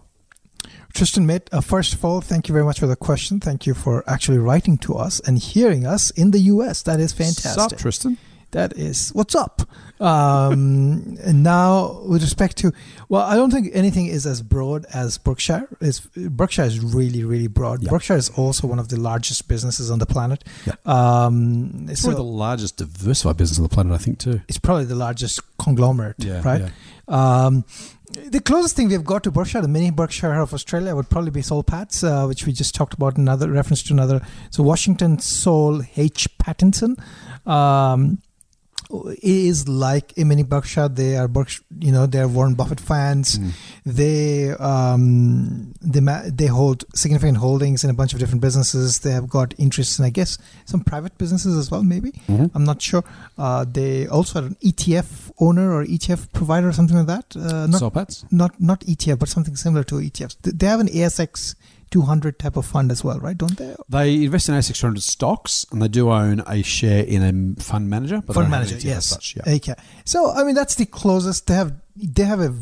[0.93, 3.39] Tristan, mate, uh, first of all, thank you very much for the question.
[3.39, 6.81] Thank you for actually writing to us and hearing us in the US.
[6.83, 7.53] That is fantastic.
[7.53, 8.17] Sup, Tristan?
[8.51, 9.61] That is what's up.
[9.99, 12.71] Um, and now, with respect to,
[13.09, 15.67] well, I don't think anything is as broad as Berkshire.
[15.81, 17.83] Is Berkshire is really, really broad.
[17.83, 17.89] Yeah.
[17.89, 20.45] Berkshire is also one of the largest businesses on the planet.
[20.65, 20.75] Yeah.
[20.85, 24.41] Um, It's so probably the largest diversified business on the planet, I think, too.
[24.47, 26.71] it's probably the largest conglomerate, Yeah, right?
[27.09, 27.65] Um,
[28.25, 31.41] the closest thing we've got to Berkshire, the mini Berkshire of Australia, would probably be
[31.41, 33.17] Soul Patts, uh, which we just talked about.
[33.17, 34.21] Another reference to another.
[34.49, 36.97] So Washington Soul H Pattinson.
[37.47, 38.21] Um,
[39.21, 40.87] is like a mini Berkshire.
[40.87, 41.29] They are
[41.79, 43.37] you know, they're Warren Buffett fans.
[43.85, 48.99] They um, they ma- they hold significant holdings in a bunch of different businesses.
[48.99, 51.83] They have got interests in, I guess, some private businesses as well.
[51.83, 52.51] Maybe Mhm.
[52.55, 53.03] I'm not sure.
[53.37, 57.35] Uh, they also are an ETF owner or ETF provider or something like that.
[57.35, 57.79] Uh, not
[58.31, 60.35] not not ETF, but something similar to ETFs.
[60.41, 61.55] They- They have an ASX
[61.91, 63.37] 200 type of fund as well, right?
[63.37, 63.75] Don't they?
[63.89, 67.23] They invest in ASX 200 stocks and they do own a share in
[67.57, 68.21] a fund manager.
[68.25, 69.05] But fund manager, yes.
[69.05, 69.53] Such, yeah.
[69.55, 69.75] Okay.
[70.05, 71.73] So I mean, that's the closest they have.
[71.95, 72.53] They have a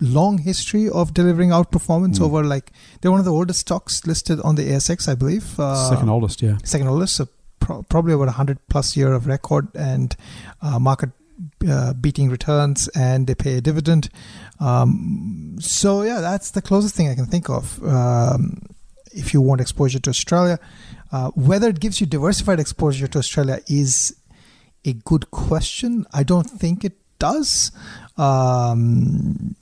[0.00, 2.22] long history of delivering outperformance Mm.
[2.26, 5.58] over like they're one of the oldest stocks listed on the ASX, I believe.
[5.58, 6.58] Uh, Second oldest, yeah.
[6.64, 7.28] second oldest, so
[7.60, 10.14] pro- probably about 100 plus year of record and
[10.60, 11.10] uh, market
[11.68, 14.08] uh, beating returns, and they pay a dividend.
[14.60, 17.82] Um, so yeah, that's the closest thing I can think of.
[17.84, 18.62] Um,
[19.12, 20.58] if you want exposure to Australia,
[21.12, 24.16] uh, whether it gives you diversified exposure to Australia is
[24.84, 26.06] a good question.
[26.12, 27.72] I don't think it does.
[28.16, 29.56] Um,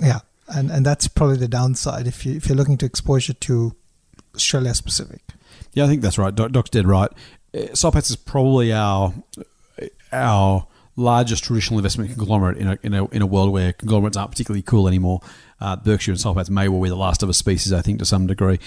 [0.00, 3.74] yeah, and and that's probably the downside if you if you're looking to exposure to
[4.34, 5.22] Australia specific.
[5.72, 6.34] Yeah, I think that's right.
[6.34, 7.10] Doc's dead right.
[7.54, 9.14] Uh, Soul is probably our
[10.12, 14.30] our largest traditional investment conglomerate in a, in a, in a world where conglomerates aren't
[14.30, 15.20] particularly cool anymore.
[15.60, 18.04] Uh, Berkshire and Soul may well be the last of a species, I think, to
[18.04, 18.58] some degree.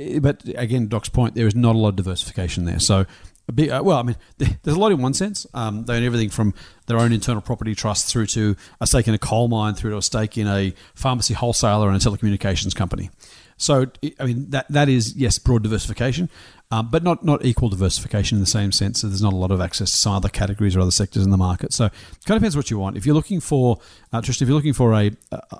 [0.00, 2.80] Uh, But again, Doc's point, there is not a lot of diversification there.
[2.80, 3.06] So,
[3.54, 5.46] bit, uh, well, I mean, there's a lot in one sense.
[5.54, 6.54] Um, they own everything from
[6.86, 9.98] their own internal property trust through to a stake in a coal mine, through to
[9.98, 13.10] a stake in a pharmacy wholesaler and a telecommunications company.
[13.56, 13.86] So,
[14.18, 16.28] I mean, that that is yes, broad diversification,
[16.70, 19.02] um, but not not equal diversification in the same sense.
[19.02, 21.30] that there's not a lot of access to some other categories or other sectors in
[21.30, 21.72] the market.
[21.72, 21.92] So, it
[22.26, 22.96] kind of depends what you want.
[22.96, 23.78] If you're looking for,
[24.12, 25.10] uh, Tristan, if you're looking for a,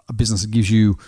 [0.09, 0.99] a business that gives you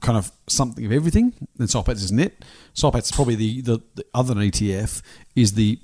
[0.00, 2.44] kind of something of everything, then Soul Patts isn't it.
[2.74, 5.02] Is probably the, the, the other than ETF
[5.34, 5.78] is the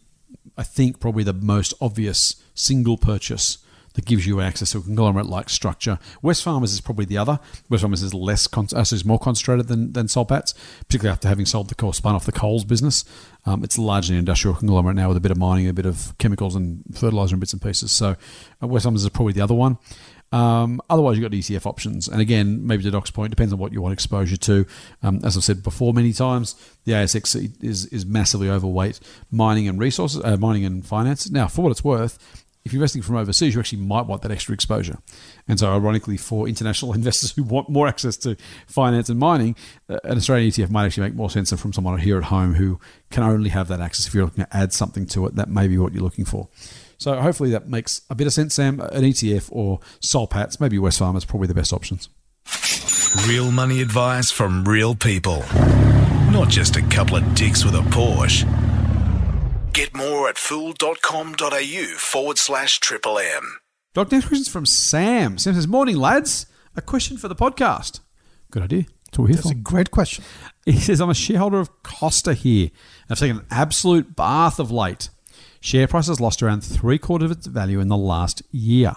[0.57, 3.59] I think probably the most obvious single purchase
[3.95, 5.99] that gives you access to a conglomerate like structure.
[6.23, 7.41] Wesfarmers is probably the other.
[7.71, 10.55] Wesfarmers is less con- uh, is more concentrated than than Soul Patts,
[10.87, 13.05] particularly after having sold the core spun off the Coles business.
[13.45, 16.17] Um, it's largely an industrial conglomerate now with a bit of mining, a bit of
[16.19, 17.91] chemicals and fertilizer and bits and pieces.
[17.91, 18.17] So
[18.61, 19.79] West Wesfarmers is probably the other one.
[20.33, 22.09] Um, otherwise, you've got ETF options.
[22.09, 24.67] And again, maybe to Doc's point, depends on what you want exposure to.
[25.03, 28.99] Um, as I've said before many times, the ASX is, is massively overweight
[29.31, 31.31] mining and resources, uh, mining and finance.
[31.31, 34.33] Now, for what it's worth, if you're investing from overseas, you actually might want that
[34.33, 34.99] extra exposure.
[35.47, 39.55] And so, ironically, for international investors who want more access to finance and mining,
[39.89, 42.55] uh, an Australian ETF might actually make more sense than from someone here at home
[42.55, 44.07] who can only have that access.
[44.07, 46.49] If you're looking to add something to it, that may be what you're looking for.
[46.99, 48.81] So hopefully that makes a bit of sense, Sam.
[48.81, 52.09] An ETF or Soul Patts, maybe maybe Wesfarmers, probably the best options.
[53.29, 55.45] Real money advice from real people.
[56.31, 58.49] Not just a couple of dicks with a Porsche.
[59.73, 63.59] Get more at fool.com.au forward slash triple M.
[63.95, 65.39] Doc, next question's from Sam.
[65.39, 66.47] Sam says, Morning, lads.
[66.77, 68.01] A question for the podcast.
[68.51, 68.83] Good idea.
[69.05, 69.57] That's what we're here That's for.
[69.59, 70.25] a great question.
[70.65, 72.71] He says, I'm a shareholder of Costa here.
[73.11, 75.09] I've taken an absolute bath of late.
[75.61, 78.95] Share price has lost around three quarters of its value in the last year.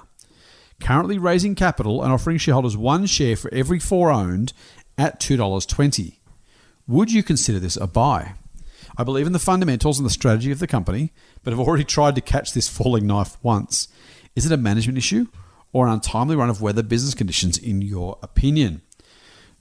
[0.82, 4.54] Currently raising capital and offering shareholders one share for every four owned
[4.98, 6.18] at $2.20.
[6.88, 8.36] Would you consider this a buy?
[8.98, 11.12] I believe in the fundamentals and the strategy of the company,
[11.44, 13.88] but have already tried to catch this falling knife once.
[14.36, 15.28] Is it a management issue
[15.74, 18.82] or an untimely run of weather business conditions, in your opinion?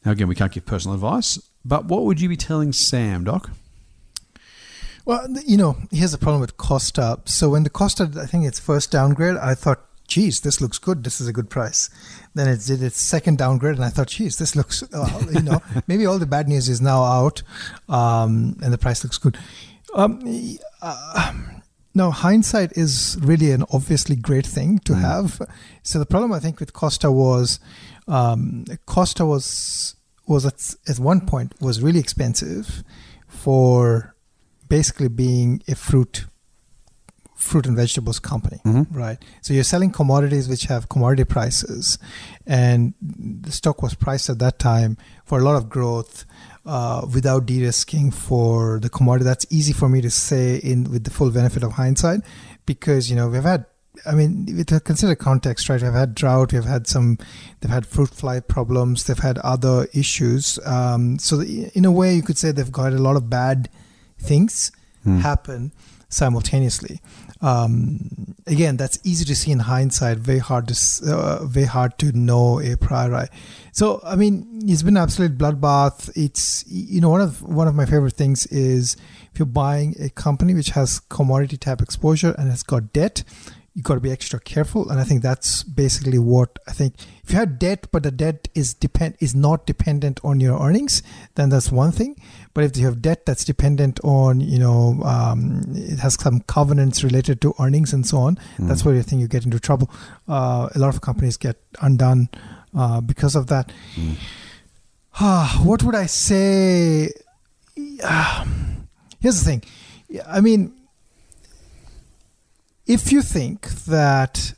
[0.04, 3.50] Now, again, we can't give personal advice, but what would you be telling Sam, Doc?
[5.06, 7.20] Well, you know, here's the problem with Costa.
[7.24, 11.04] So when the Costa, I think its first downgrade, I thought, geez, this looks good.
[11.04, 11.90] This is a good price.
[12.34, 15.60] Then it did its second downgrade, and I thought, geez, this looks, uh, you know,
[15.86, 17.42] maybe all the bad news is now out,
[17.88, 19.38] um, and the price looks good.
[19.94, 20.20] Um,
[20.82, 21.32] uh,
[21.94, 25.40] no, hindsight is really an obviously great thing to have.
[25.82, 27.60] So the problem I think with Costa was,
[28.08, 29.94] um, Costa was
[30.26, 32.82] was at, at one point was really expensive
[33.28, 34.14] for
[34.68, 36.24] basically being a fruit
[37.34, 41.98] fruit and vegetables company right so you're selling commodities which have commodity prices
[42.46, 46.24] and the stock was priced at that time for a lot of growth
[46.66, 51.10] uh, without de-risking for the commodity that's easy for me to say in with the
[51.10, 52.20] full benefit of hindsight
[52.66, 53.66] because you know we've had
[54.06, 55.80] I mean, with a consider context, right?
[55.80, 57.16] We've had drought, we've had some,
[57.60, 60.58] they've had fruit fly problems, they've had other issues.
[60.66, 63.68] Um, so, the, in a way, you could say they've got a lot of bad
[64.18, 64.72] things
[65.20, 65.70] happen
[66.14, 67.00] simultaneously.
[67.40, 70.18] Um, again, that's easy to see in hindsight.
[70.18, 70.76] Very hard to,
[71.12, 73.26] uh, very hard to know a priori.
[73.72, 76.10] So, I mean, it's been an absolute bloodbath.
[76.16, 78.96] It's you know one of one of my favorite things is
[79.32, 83.24] if you're buying a company which has commodity type exposure and has got debt,
[83.74, 84.88] you've got to be extra careful.
[84.88, 86.94] And I think that's basically what I think.
[87.26, 91.02] If you have debt, but the debt is depend is not dependent on your earnings,
[91.36, 92.20] then that's one thing.
[92.52, 97.02] But if you have debt that's dependent on, you know, um, it has some covenants
[97.02, 99.90] related to earnings and so on, that's where I think you get into trouble.
[100.28, 102.28] Uh, a lot of companies get undone
[102.76, 103.72] uh, because of that.
[105.18, 107.10] Ah, what would I say?
[107.76, 109.62] Here's the thing.
[110.28, 110.74] I mean,
[112.86, 114.52] if you think that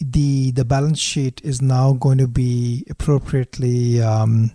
[0.00, 4.52] the the balance sheet is now going to be appropriately um,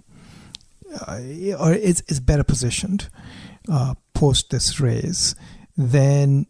[1.08, 1.20] uh,
[1.60, 3.10] or is, is better positioned
[3.70, 5.36] uh, post this raise,
[5.78, 6.46] then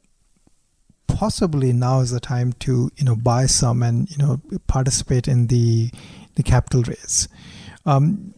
[1.07, 5.47] possibly now is the time to you know buy some and you know participate in
[5.47, 5.91] the
[6.35, 7.27] the capital raise.
[7.85, 8.33] Um,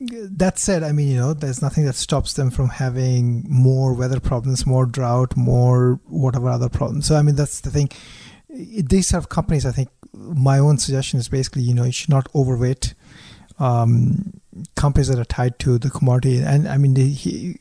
[0.00, 4.20] that said, I mean, you know, there's nothing that stops them from having more weather
[4.20, 7.06] problems, more drought, more whatever other problems.
[7.06, 7.88] So, I mean, that's the thing.
[8.48, 12.08] These sort of companies, I think, my own suggestion is basically, you know, you should
[12.10, 12.94] not overweight
[13.58, 14.40] um,
[14.74, 16.42] companies that are tied to the commodity.
[16.42, 17.58] And I mean, the, he,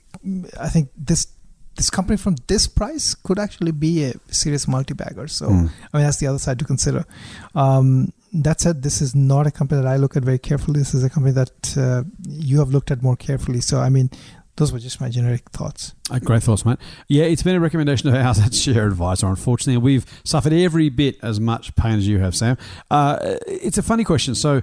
[0.60, 1.28] I think this
[1.76, 5.28] this company from this price could actually be a serious multi-bagger.
[5.28, 5.48] So,
[5.94, 7.06] I mean, that's the other side to consider.
[7.54, 10.80] Um, that said, this is not a company that I look at very carefully.
[10.80, 13.62] This is a company that uh, you have looked at more carefully.
[13.62, 14.10] So, I mean,
[14.58, 15.94] those were just my generic thoughts.
[16.12, 16.78] Uh, great thoughts, mate.
[17.08, 19.28] Yeah, it's been a recommendation of ours at Share Advisor.
[19.28, 22.58] Unfortunately, we've suffered every bit as much pain as you have, Sam.
[22.92, 23.18] Uh,
[23.48, 24.36] it's a funny question.
[24.36, 24.62] So,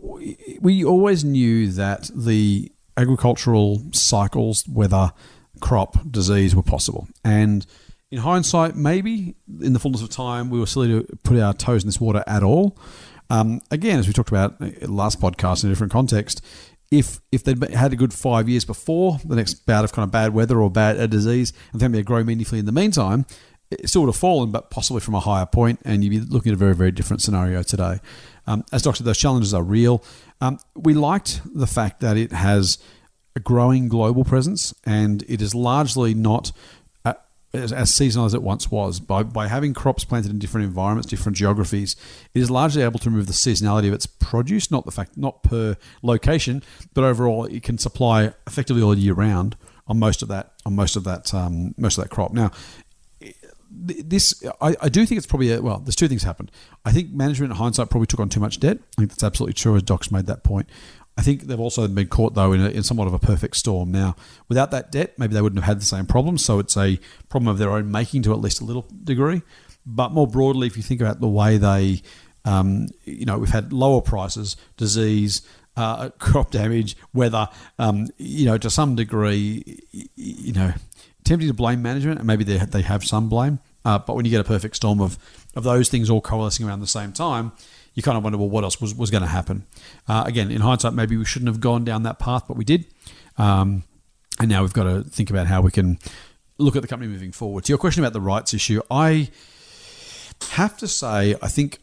[0.00, 5.12] we- we always knew that the agricultural cycles, weather,
[5.60, 7.66] crop, disease, were possible, and
[8.10, 11.82] in hindsight, maybe in the fullness of time, we were silly to put our toes
[11.82, 12.78] in this water at all.
[13.30, 16.40] Um, again, as we talked about uh, last podcast in a different context,
[16.90, 20.10] if if they'd had a good five years before the next bout of kind of
[20.10, 23.26] bad weather or bad a disease, and then they'd grow meaningfully in the meantime,
[23.70, 26.50] it still would have fallen, but possibly from a higher point, and you'd be looking
[26.50, 28.00] at a very very different scenario today.
[28.46, 30.04] Um, as Doctor, those challenges are real.
[30.40, 32.78] Um, we liked the fact that it has
[33.36, 36.52] a growing global presence, and it is largely not
[37.54, 39.00] as, as seasonal as it once was.
[39.00, 41.96] By, by having crops planted in different environments, different geographies,
[42.34, 45.42] it is largely able to remove the seasonality of its produce, not the fact, not
[45.42, 46.62] per location,
[46.92, 50.96] but overall it can supply effectively all year round on most of that on most
[50.96, 52.32] of that um, most of that crop.
[52.32, 52.50] Now,
[53.70, 56.52] this I, I do think it's probably a, well there's two things happened
[56.84, 59.54] i think management in hindsight probably took on too much debt i think that's absolutely
[59.54, 60.68] true as doc's made that point
[61.16, 63.92] i think they've also been caught though in, a, in somewhat of a perfect storm.
[63.92, 64.16] Now
[64.48, 66.38] without that debt maybe they wouldn't have had the same problem.
[66.38, 66.98] So it's a
[67.28, 69.42] problem of their own making to at least a little degree.
[69.86, 72.02] But more broadly if you think about the way they
[72.44, 75.42] um, you know we've had lower prices disease
[75.76, 77.48] uh, crop damage, weather,
[77.78, 79.80] um, you know, to some degree,
[80.14, 80.72] you know,
[81.24, 83.58] tempting to blame management, and maybe they, they have some blame.
[83.84, 85.18] Uh, but when you get a perfect storm of,
[85.54, 87.52] of those things all coalescing around the same time,
[87.94, 89.66] you kind of wonder, well, what else was, was going to happen?
[90.08, 92.86] Uh, again, in hindsight, maybe we shouldn't have gone down that path, but we did.
[93.38, 93.84] Um,
[94.38, 95.98] and now we've got to think about how we can
[96.58, 97.64] look at the company moving forward.
[97.64, 99.30] To your question about the rights issue, I
[100.50, 101.78] have to say, I think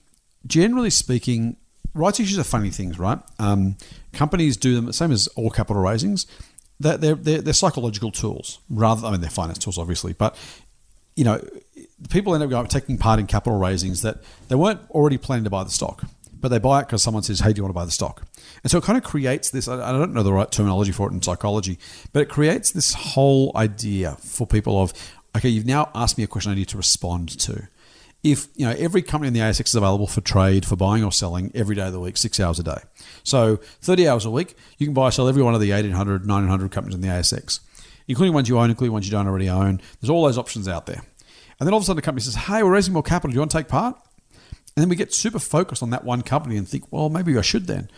[0.46, 1.56] generally speaking,
[1.94, 3.20] rights issues are funny things, right?
[3.40, 3.78] Um,
[4.14, 6.26] companies do them the same as all capital raisings.
[6.80, 9.08] They're, they're, they're, they're psychological tools, rather.
[9.08, 10.36] I mean, they're finance tools, obviously, but
[11.16, 11.42] you know,
[12.10, 15.50] people end up going, taking part in capital raisings that they weren't already planning to
[15.50, 16.04] buy the stock,
[16.40, 18.24] but they buy it because someone says, "Hey, do you want to buy the stock?"
[18.64, 19.68] And so it kind of creates this.
[19.68, 21.78] I don't know the right terminology for it in psychology,
[22.14, 24.94] but it creates this whole idea for people of,
[25.36, 27.68] okay, you've now asked me a question I need to respond to.
[28.24, 31.12] If you know every company in the ASX is available for trade, for buying or
[31.12, 32.80] selling every day of the week, six hours a day.
[33.24, 36.26] So 30 hours a week, you can buy or sell every one of the 1800,
[36.26, 37.62] 900 companies in the ASX,
[38.08, 39.82] including ones you own, including ones you don't already own.
[40.00, 41.02] There's all those options out there.
[41.60, 43.32] And then all of a sudden, the company says, "Hey, we're raising more capital.
[43.32, 43.96] Do you want to take part?"
[44.76, 47.42] And then we get super focused on that one company and think, "Well, maybe I
[47.42, 47.90] should then."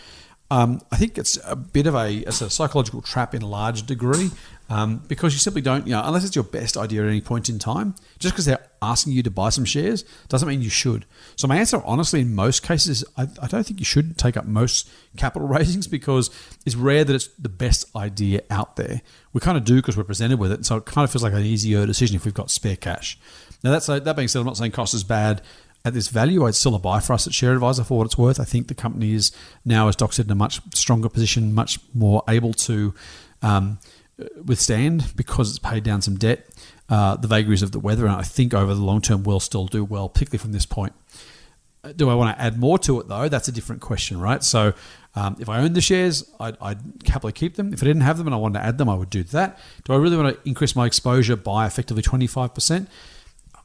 [0.52, 3.86] Um, I think it's a bit of a it's a psychological trap in a large
[3.86, 4.32] degree
[4.70, 7.50] um, because you simply don't, you know, unless it's your best idea at any point
[7.50, 7.96] in time.
[8.20, 11.06] Just because they're asking you to buy some shares doesn't mean you should.
[11.36, 14.46] So my answer, honestly, in most cases, I, I don't think you should take up
[14.46, 16.30] most capital raisings because
[16.66, 19.02] it's rare that it's the best idea out there.
[19.34, 21.34] We kind of do because we're presented with it, so it kind of feels like
[21.34, 23.18] an easier decision if we've got spare cash.
[23.64, 25.42] Now that's that being said, I'm not saying Costa is bad
[25.86, 26.46] at this value.
[26.48, 28.40] It's still a buy for us at Share Advisor for what it's worth.
[28.40, 29.32] I think the company is
[29.66, 32.94] now, as Doc said, in a much stronger position, much more able to
[33.42, 33.80] um,
[34.44, 36.48] withstand because it's paid down some debt.
[36.90, 39.66] Uh, the vagaries of the weather, and I think over the long term will still
[39.68, 40.94] do well, particularly from this point.
[41.84, 43.30] Uh, Do I want to add more to it though?
[43.30, 44.44] That's a different question, right?
[44.44, 44.74] So,
[45.16, 47.74] um, if I owned the shares, I'd, I'd happily keep them.
[47.74, 49.60] If I didn't have them and I wanted to add them, I would do that.
[49.86, 52.90] Do I really want to increase my exposure by effectively twenty five percent?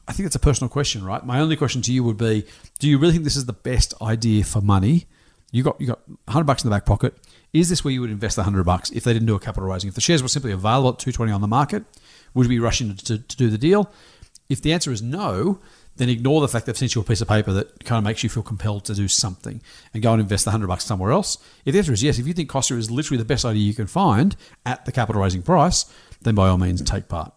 [0.07, 1.23] I think that's a personal question, right?
[1.23, 2.45] My only question to you would be:
[2.79, 5.05] Do you really think this is the best idea for money?
[5.51, 7.15] You got you got hundred bucks in the back pocket.
[7.53, 9.69] Is this where you would invest the hundred bucks if they didn't do a capital
[9.69, 9.87] raising?
[9.87, 11.83] If the shares were simply available at two twenty on the market,
[12.33, 13.91] would you be rushing to, to, do the deal?
[14.47, 15.59] If the answer is no,
[15.97, 18.23] then ignore the fact they've sent you a piece of paper that kind of makes
[18.23, 19.61] you feel compelled to do something
[19.93, 21.37] and go and invest the hundred bucks somewhere else.
[21.65, 23.73] If the answer is yes, if you think Costa is literally the best idea you
[23.73, 24.35] can find
[24.65, 27.33] at the capital raising price, then by all means take part.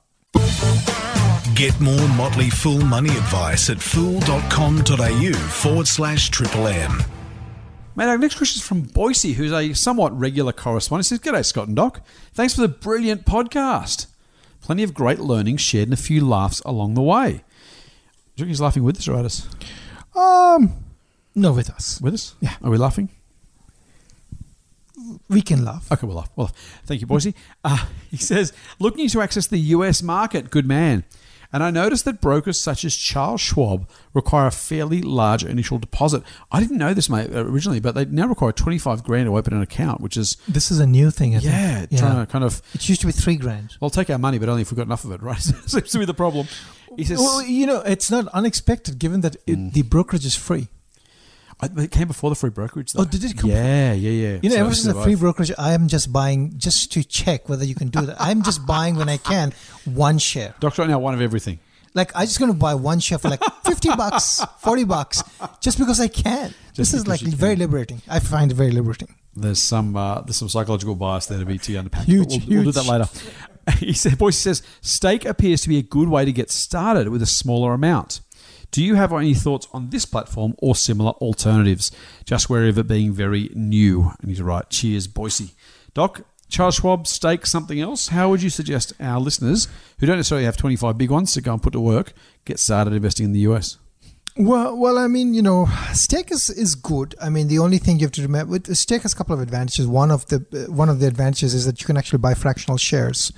[1.55, 7.03] Get more Motley Fool money advice at fool.com.au forward slash triple M.
[7.95, 11.07] Mate, our next question is from Boise, who's a somewhat regular correspondent.
[11.07, 12.01] He says, G'day, Scott and Doc.
[12.33, 14.07] Thanks for the brilliant podcast.
[14.63, 17.33] Plenty of great learning shared and a few laughs along the way.
[17.33, 17.43] Do you
[18.37, 19.47] think he's laughing with us or at us?
[20.17, 20.73] Um,
[21.35, 22.01] no, with us.
[22.01, 22.35] With us?
[22.41, 22.55] Yeah.
[22.63, 23.11] Are we laughing?
[25.29, 25.91] We can laugh.
[25.93, 26.31] Okay, we'll laugh.
[26.37, 26.51] Well,
[26.85, 27.35] thank you, Boise.
[27.63, 31.05] Uh, he says, looking to access the US market, good man.
[31.53, 36.23] And I noticed that brokers such as Charles Schwab require a fairly large initial deposit.
[36.51, 39.61] I didn't know this, mate, originally, but they now require 25 grand to open an
[39.63, 41.37] account, which is, This is a new thing.
[41.37, 41.53] I think.
[41.53, 43.77] yeah, trying to kind of, It used to be three grand.
[43.81, 45.39] well, take our money, but only if we've got enough of it, right?
[45.67, 46.47] Seems to be the problem.
[46.97, 49.73] He says, Well, you know, it's not unexpected given that it, Mm.
[49.73, 50.69] the brokerage is free.
[51.63, 53.03] I- it came before the free brokerage, though.
[53.03, 54.39] Oh, did it come- Yeah, yeah, yeah.
[54.43, 55.05] You know, So ever since the both.
[55.05, 58.17] free brokerage, I am just buying just to check whether you can do that.
[58.21, 59.53] I'm just buying when I can
[59.85, 60.55] one share.
[60.61, 61.59] Doctor, right now, one of everything.
[61.95, 65.23] Like I just gonna buy one share for like fifty bucks, forty bucks,
[65.61, 66.55] just because I can.
[66.75, 67.37] this is like you can.
[67.37, 68.01] very liberating.
[68.09, 69.15] I find it very liberating.
[69.37, 72.07] There's some uh, there's some psychological bias there to be to unpack.
[72.07, 73.09] Huge, We'll, we'll do that later.
[73.79, 77.23] He said, Boyce says, stake appears to be a good way to get started with
[77.23, 78.21] a smaller amount.
[78.73, 81.93] Do you have any thoughts on this platform or similar alternatives?
[82.25, 84.13] Just wary of it being very new.
[84.21, 84.69] And he's right.
[84.71, 85.51] Cheers, Boise.
[85.93, 88.09] Doc, Charles Schwab, stake, something else.
[88.09, 89.69] How would you suggest our listeners
[89.99, 92.15] who don't necessarily have 25 big ones to go and put to work
[92.47, 93.77] get started investing in the US?
[94.35, 97.15] Well, well, I mean, you know, stake is, is good.
[97.21, 99.43] I mean, the only thing you have to remember, with stake has a couple of
[99.43, 99.87] advantages.
[99.87, 102.79] One of the uh, one of the advantages is that you can actually buy fractional
[102.79, 103.31] shares,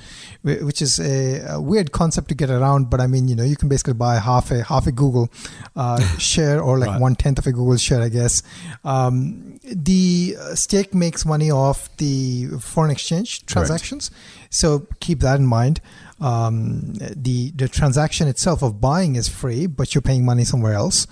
[0.43, 2.91] which is a, a weird concept to get around.
[2.91, 5.31] But I mean, you know, you can basically buy half a half a Google
[5.75, 7.01] uh, share or like Right.
[7.01, 8.45] one tenth of a Google share, I guess.
[8.85, 14.13] Um, the uh, stake makes money off the foreign exchange transactions,
[14.49, 15.81] so keep that in mind.
[16.21, 21.07] Um, the the transaction itself of buying is free, but you're paying money somewhere else.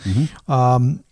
[0.49, 1.05] Um,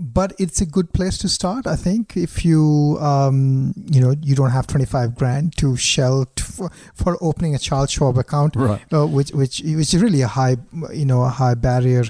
[0.00, 2.16] but it's a good place to start, I think.
[2.16, 6.70] If you um, you know you don't have twenty five grand to shell t- for,
[6.94, 8.80] for opening a Charles Schwab account, Right.
[8.92, 10.58] uh, which which which is really a high
[10.92, 12.04] you know a high barrier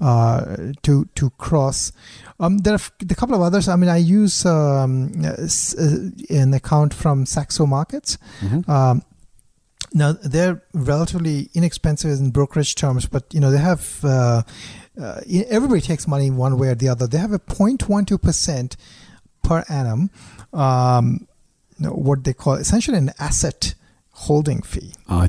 [0.00, 1.92] uh, to to cross.
[2.40, 2.80] Um, there are
[3.10, 3.68] a couple of others.
[3.68, 5.36] I mean, I use um, uh,
[6.34, 8.18] an account from Saxo Markets.
[8.68, 9.02] Um,
[9.94, 14.42] now they're relatively inexpensive in brokerage terms, but you know they have uh,
[15.00, 17.06] uh, everybody takes money one way or the other.
[17.06, 18.76] They have a 0.12 percent
[19.42, 20.10] per annum,
[20.52, 21.26] um,
[21.78, 23.74] you know, what they call essentially an asset
[24.10, 24.92] holding fee.
[25.08, 25.28] I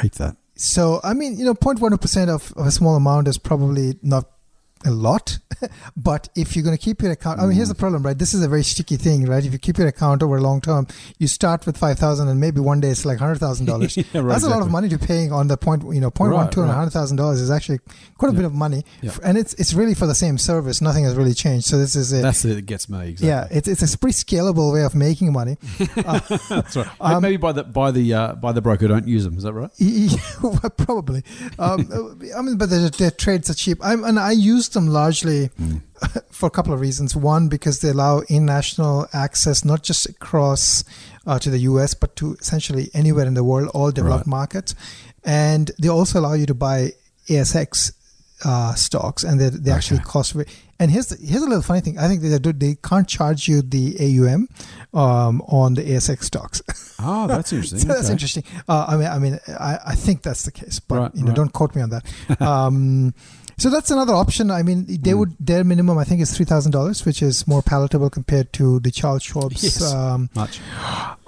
[0.00, 0.36] hate that.
[0.56, 4.28] So I mean, you know, 0.12 percent of, of a small amount is probably not
[4.84, 5.38] a lot,
[5.96, 8.16] but if you're going to keep your account, I mean, here's the problem, right?
[8.18, 9.44] This is a very sticky thing, right?
[9.44, 10.86] If you keep your account over a long term,
[11.18, 13.96] you start with five thousand, and maybe one day it's like hundred thousand dollars.
[14.12, 16.32] Yeah, right, That's a lot of money to paying on the point, you know, point
[16.32, 17.78] one Right, two and hundred thousand dollars is actually
[18.18, 18.36] quite a Yeah.
[18.40, 19.12] bit of money, Yeah.
[19.24, 20.80] And it's it's really for the same service.
[20.80, 21.66] Nothing has really changed.
[21.66, 23.10] So this is a That's it gets me.
[23.10, 23.28] Exactly.
[23.28, 25.56] yeah, it's it's a pretty scalable way of making money.
[25.96, 26.86] That's right.
[27.00, 29.36] Um, Maybe by the by the uh, by the broker don't use them.
[29.36, 29.70] Is that right?
[29.78, 30.16] Yeah,
[30.76, 31.22] probably.
[31.58, 31.88] Um,
[32.36, 33.78] I mean, but their, their trades are cheap.
[33.82, 35.50] I'm, and I use them largely
[36.30, 37.16] for a couple of reasons.
[37.16, 40.84] One, because they allow international access, not just across
[41.26, 44.38] uh, to the US, but to essentially anywhere in the world, all developed Right.
[44.38, 44.74] markets.
[45.24, 46.92] And they also allow you to buy
[47.28, 47.92] ASX
[48.44, 50.36] uh, stocks, and they, they actually cost.
[50.78, 51.98] And here's the, here's a little funny thing.
[51.98, 54.48] I think they do, they can't charge you the AUM
[54.92, 56.60] um, on the ASX stocks.
[56.98, 57.78] Oh, that's interesting.
[57.78, 58.12] So that's Okay.
[58.12, 58.44] interesting.
[58.68, 61.28] Uh, I mean, I mean, I, I think that's the case, but Right, you know,
[61.28, 61.36] right.
[61.36, 62.04] don't quote me on that.
[62.42, 63.14] Um,
[63.56, 64.50] so that's another option.
[64.50, 65.18] I mean, they Hmm.
[65.18, 68.80] would their minimum, I think, is three thousand dollars, which is more palatable compared to
[68.80, 69.62] the Charles Schwab's.
[69.62, 69.82] Yes.
[69.92, 70.60] Um, Much.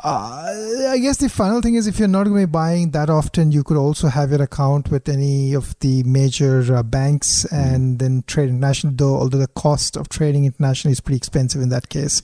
[0.02, 0.52] uh,
[0.90, 3.52] I guess the final thing is, if you're not going to be buying that often,
[3.52, 7.56] you could also have your account with any of the major uh, banks Hmm.
[7.56, 8.92] and then trade international.
[8.96, 12.22] Though, although the cost of trading internationally is pretty expensive in that case,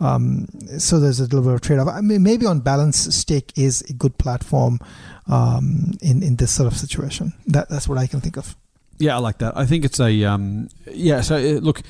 [0.00, 0.46] um,
[0.78, 1.88] so there's a little bit of trade-off.
[1.88, 4.78] I mean, maybe on balance, stake is a good platform
[5.26, 7.32] um, in in this sort of situation.
[7.46, 8.56] That that's what I can think of.
[9.00, 9.56] Yeah, I like that.
[9.56, 11.22] I think it's a um, yeah.
[11.22, 11.82] So uh, look,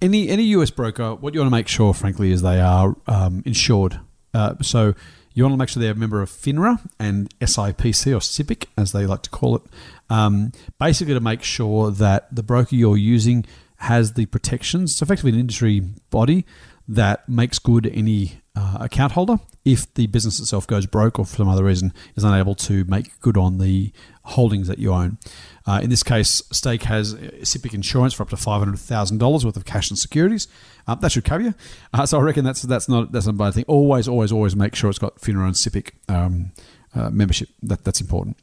[0.00, 3.42] any any US broker, what you want to make sure, frankly, is they are um,
[3.46, 3.98] insured.
[4.34, 4.94] Uh, so
[5.32, 8.92] you want to make sure they're a member of FINRA and SIPC or SIPC, as
[8.92, 9.62] they like to call it.
[10.10, 14.92] Um, basically, to make sure that the broker you're using has the protections.
[14.92, 16.44] It's effectively an industry body
[16.88, 21.36] that makes good any uh, account holder if the business itself goes broke or for
[21.36, 23.92] some other reason is unable to make good on the
[24.24, 25.18] holdings that you own.
[25.68, 29.44] Uh, in this case, Stake has SIPC insurance for up to five hundred thousand dollars
[29.44, 30.48] worth of cash and securities.
[30.86, 31.54] Uh, that should cover you.
[31.92, 33.66] Uh, so I reckon that's that's not that's not a bad thing.
[33.68, 36.52] Always, always, always make sure it's got FINRA and SIPC um,
[36.94, 37.50] uh, membership.
[37.62, 38.38] That that's important.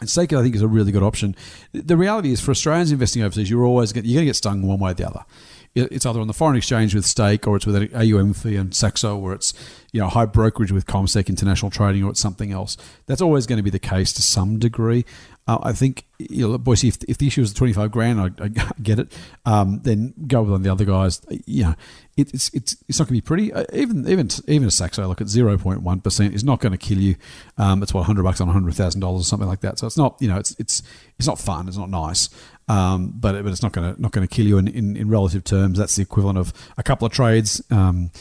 [0.00, 1.36] And stake, I think, is a really good option.
[1.72, 4.62] The reality is, for Australians investing overseas, you're always get, you're going to get stung
[4.62, 5.24] one way or the other.
[5.74, 8.74] It's either on the foreign exchange with stake, or it's with an AUM fee and
[8.74, 9.54] Saxo, or it's
[9.92, 12.76] you know high brokerage with CommSec International Trading, or it's something else.
[13.06, 15.04] That's always going to be the case to some degree.
[15.48, 18.48] Uh, I think, you know, Boise, if, if the issue is 25 grand, I, I
[18.82, 19.12] get it.
[19.44, 21.20] Um, then go with one of the other guys.
[21.46, 21.74] You know,
[22.16, 23.52] it, it's it's it's not going to be pretty.
[23.52, 26.98] Uh, even even even a Saxo, look at 0.1 percent is not going to kill
[26.98, 27.16] you.
[27.58, 29.78] Um, it's what 100 bucks on 100 thousand dollars or something like that.
[29.80, 30.82] So it's not you know it's it's
[31.18, 31.66] it's not fun.
[31.66, 32.28] It's not nice.
[32.68, 35.08] Um, but but it's not going to not going to kill you in, in, in
[35.08, 35.78] relative terms.
[35.78, 37.60] That's the equivalent of a couple of trades.
[37.70, 38.12] Um,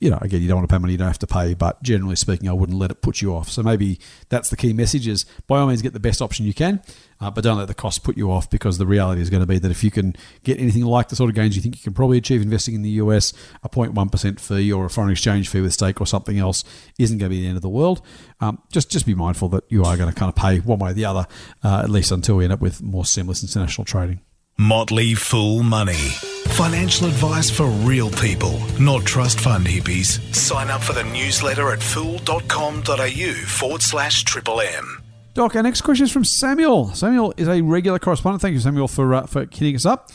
[0.00, 1.82] you know, again, you don't want to pay money you don't have to pay, but
[1.82, 3.48] generally speaking, I wouldn't let it put you off.
[3.48, 6.54] So maybe that's the key message: is by all means get the best option you
[6.54, 6.82] can,
[7.20, 9.46] uh, but don't let the cost put you off because the reality is going to
[9.46, 11.82] be that if you can get anything like the sort of gains you think you
[11.82, 15.48] can probably achieve investing in the US, a 0.1 percent fee or a foreign exchange
[15.48, 16.64] fee with stake or something else
[16.98, 18.02] isn't going to be the end of the world.
[18.40, 20.90] Um, just just be mindful that you are going to kind of pay one way
[20.90, 21.26] or the other,
[21.62, 24.20] uh, at least until we end up with more seamless international trading.
[24.60, 26.08] Motley Fool Money.
[26.56, 30.18] Financial advice for real people, not trust fund hippies.
[30.34, 35.04] Sign up for the newsletter at fool.com.au forward slash triple M.
[35.34, 36.88] Doc, our next question is from Samuel.
[36.88, 38.42] Samuel is a regular correspondent.
[38.42, 40.10] Thank you, Samuel, for uh, for hitting us up.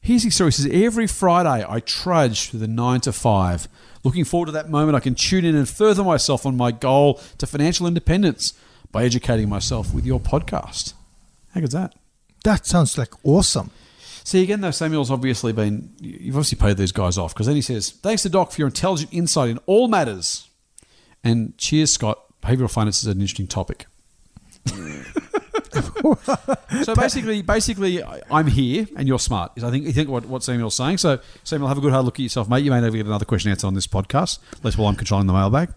[0.00, 0.48] Here's his story.
[0.50, 3.68] He says, Every Friday I trudge through the nine to five,
[4.02, 7.20] looking forward to that moment I can tune in and further myself on my goal
[7.38, 8.54] to financial independence
[8.90, 10.94] by educating myself with your podcast.
[11.54, 11.94] How good's that?
[12.42, 13.70] That sounds like awesome.
[14.26, 17.62] See, again, though, Samuel's obviously been, you've obviously paid these guys off because then he
[17.62, 20.48] says, Thanks to Doc for your intelligent insight in all matters.
[21.22, 22.20] And cheers, Scott.
[22.42, 23.86] Behavioral finance is an interesting topic.
[26.84, 29.52] so basically, basically, I'm here and you're smart.
[29.56, 30.98] Is I think you think what, what Samuel's saying.
[30.98, 32.64] So Samuel, have a good hard look at yourself, mate.
[32.64, 35.32] You may never get another question answered on this podcast, unless while I'm controlling the
[35.34, 35.70] mailbag.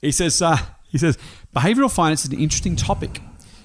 [0.00, 0.58] He says, uh,
[0.88, 1.18] he says,
[1.54, 3.20] behavioral finance is an interesting topic.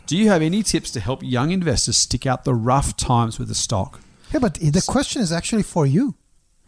[0.08, 3.48] Do you have any tips to help young investors stick out the rough times with
[3.48, 4.02] the stock?
[4.34, 6.16] Yeah, but the question is actually for you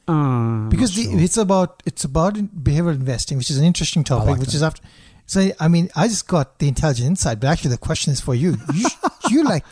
[0.07, 4.30] Uh, because the, it's about it's about behavioral investing, which is an interesting topic.
[4.30, 4.55] like which that.
[4.55, 4.82] is after.
[5.28, 8.36] So I mean, I just got the intelligent insight, but actually the question is for
[8.36, 8.57] you.
[8.74, 8.88] You,
[9.30, 9.64] you like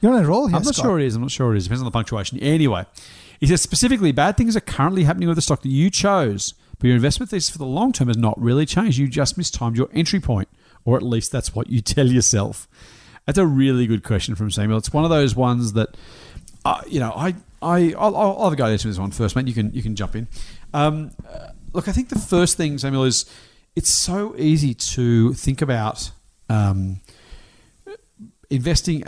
[0.00, 0.56] you're on a roll here.
[0.56, 0.84] I'm not Scott.
[0.84, 1.14] sure it is.
[1.16, 1.64] I'm not sure it is.
[1.64, 2.38] Depends on the punctuation.
[2.38, 2.84] Anyway,
[3.40, 6.86] he says specifically, bad things are currently happening with the stock that you chose, but
[6.86, 8.98] your investment thesis for the long term has not really changed.
[8.98, 10.48] You just mistimed your entry point,
[10.84, 12.68] or at least that's what you tell yourself.
[13.26, 14.78] That's a really good question from Samuel.
[14.78, 15.96] It's one of those ones that,
[16.68, 19.48] uh, you know, I, I, I'll, I'll have a go at this one first, mate.
[19.48, 20.28] You can, you can jump in.
[20.74, 23.24] Um, uh, look, I think the first thing, Samuel, is
[23.74, 26.10] it's so easy to think about.
[26.48, 27.00] Um,
[28.50, 29.04] investing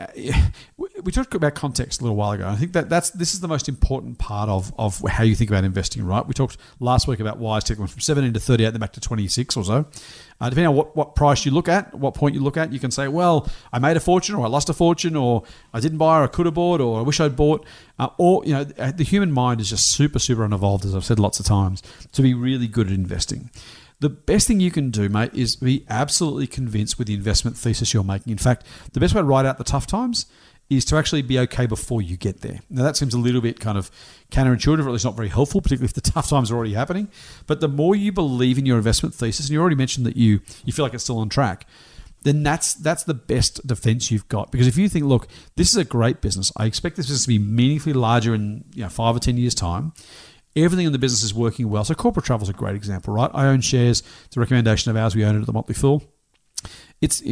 [1.03, 3.49] we talked about context a little while ago i think that that's this is the
[3.49, 6.27] most important part of of how you think about investing right?
[6.27, 9.57] We talked last week about WiseTech went from 17 to 38 then back to 26
[9.57, 9.87] or so.
[10.41, 12.81] Uh, depending on what, what price you look at what point you look at you
[12.81, 15.43] can say well i made a fortune or i lost a fortune or
[15.75, 17.65] i didn't buy or i could have bought or i wish i'd bought.
[17.99, 21.19] Uh, or you know the human mind is just super super unevolved as i've said
[21.19, 21.83] lots of times
[22.13, 23.51] to be really good at investing
[24.01, 27.95] the best thing you can do, mate, is be absolutely convinced with the investment thesis
[27.95, 28.33] you're making.
[28.33, 30.27] In fact, the best way to ride out the tough times
[30.71, 32.61] is to actually be okay before you get there.
[32.71, 33.91] Now, that seems a little bit kind of
[34.31, 37.09] counterintuitive, or at least not very helpful, particularly if the tough times are already happening.
[37.47, 40.41] But the more you believe in your investment thesis, and you already mentioned that you,
[40.65, 41.67] you feel like it's still on track,
[42.23, 44.53] then that's that's the best defense you've got.
[44.53, 45.27] Because if you think, look,
[45.57, 48.83] this is a great business, I expect this business to be meaningfully larger in you
[48.83, 49.93] know, five or ten years' time.
[50.57, 51.85] Everything in the business is working well.
[51.85, 53.31] So corporate travel is a great example, right?
[53.33, 54.03] I own shares.
[54.25, 55.15] It's a recommendation of ours.
[55.15, 56.03] We own it at the Motley Fool.
[57.01, 57.25] It's uh,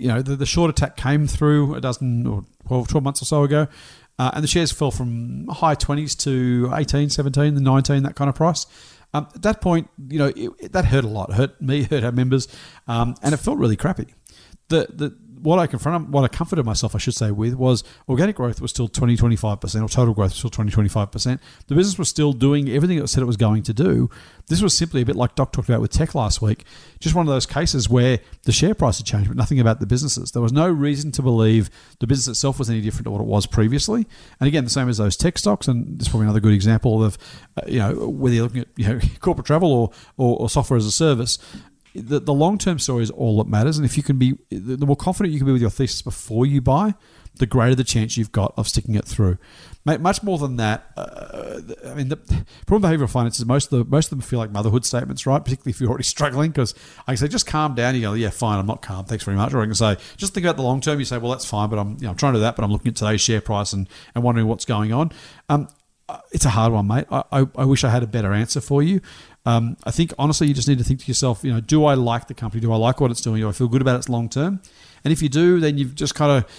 [0.00, 3.24] you know the, the short attack came through a dozen or 12, 12 months or
[3.24, 3.66] so ago,
[4.18, 8.28] uh, and the shares fell from high twenties to 18, 17, the nineteen that kind
[8.28, 8.66] of price.
[9.14, 11.30] Um, at that point, you know it, it- that hurt a lot.
[11.30, 12.46] It hurt me, hurt our members,
[12.86, 14.14] um, and it felt really crappy.
[14.68, 18.36] The the what I confronted, what I comforted myself, I should say, with was organic
[18.36, 21.40] growth was still 20, 25%, or total growth was still 20, 25%.
[21.66, 24.10] The business was still doing everything it said it was going to do.
[24.48, 26.64] This was simply a bit like Doc talked about with tech last week,
[27.00, 29.86] just one of those cases where the share price had changed, but nothing about the
[29.86, 30.32] businesses.
[30.32, 31.68] There was no reason to believe
[32.00, 34.06] the business itself was any different to what it was previously.
[34.40, 37.02] And again, the same as those tech stocks, and this is probably another good example
[37.02, 37.18] of,
[37.56, 40.76] uh, you know, whether you're looking at you know corporate travel or, or, or software
[40.76, 41.38] as a service
[42.00, 43.76] the, the long term story is all that matters.
[43.76, 46.46] And if you can be, the more confident you can be with your thesis before
[46.46, 46.94] you buy,
[47.38, 49.38] the greater the chance you've got of sticking it through.
[49.84, 50.90] Mate, much more than that.
[50.96, 52.16] Uh, I mean, the
[52.66, 55.26] problem with behavioral finance is most of the most of them feel like motherhood statements,
[55.26, 55.44] right?
[55.44, 57.94] Particularly if you're already struggling, because I can say just calm down.
[57.94, 59.54] You go, yeah, fine, I'm not calm, thanks very much.
[59.54, 60.98] Or I can say just think about the long term.
[60.98, 62.64] You say, well, that's fine, but I'm you know I'm trying to do that, but
[62.64, 65.12] I'm looking at today's share price and and wondering what's going on.
[65.48, 65.68] Um,
[66.08, 67.04] uh, it's a hard one, mate.
[67.10, 69.00] I, I, I wish I had a better answer for you.
[69.46, 71.94] Um, I think honestly, you just need to think to yourself, you know, do I
[71.94, 72.60] like the company?
[72.60, 73.40] Do I like what it's doing?
[73.40, 74.60] Do I feel good about its long term?
[75.04, 76.50] And if you do, then you've just kind of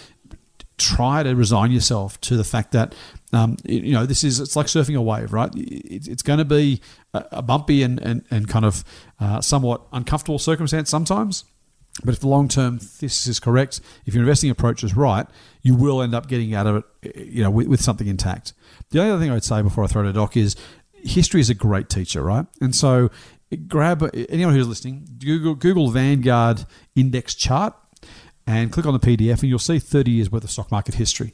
[0.77, 2.93] try to resign yourself to the fact that
[3.33, 5.51] um, you know this is it's like surfing a wave, right?
[5.53, 6.81] It's going to be
[7.13, 8.83] a a bumpy and and, and kind of
[9.19, 11.43] uh, somewhat uncomfortable circumstance sometimes.
[12.03, 15.25] But if the long term thesis is correct, if your investing approach is right,
[15.63, 18.53] you will end up getting out of it, you know, with, with something intact.
[18.91, 20.55] The only other thing I'd say before I throw to Doc is
[21.03, 22.45] history is a great teacher, right?
[22.61, 23.09] And so
[23.67, 27.73] grab anyone who's listening, Google Google Vanguard index chart
[28.45, 31.33] and click on the PDF, and you'll see 30 years worth of stock market history.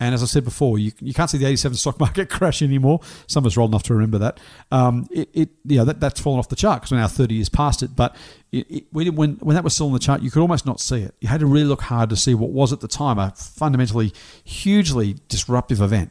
[0.00, 3.00] And as I said before, you, you can't see the 87 stock market crash anymore.
[3.28, 4.40] Some of us are old enough to remember that.
[4.72, 7.34] Um, it, it you know, that, that's fallen off the chart because we're now 30
[7.34, 7.94] years past it.
[7.94, 8.16] But
[8.50, 10.80] it, it, when, when, when that was still on the chart, you could almost not
[10.80, 11.14] see it.
[11.20, 14.12] You had to really look hard to see what was at the time a fundamentally,
[14.42, 16.10] hugely disruptive event.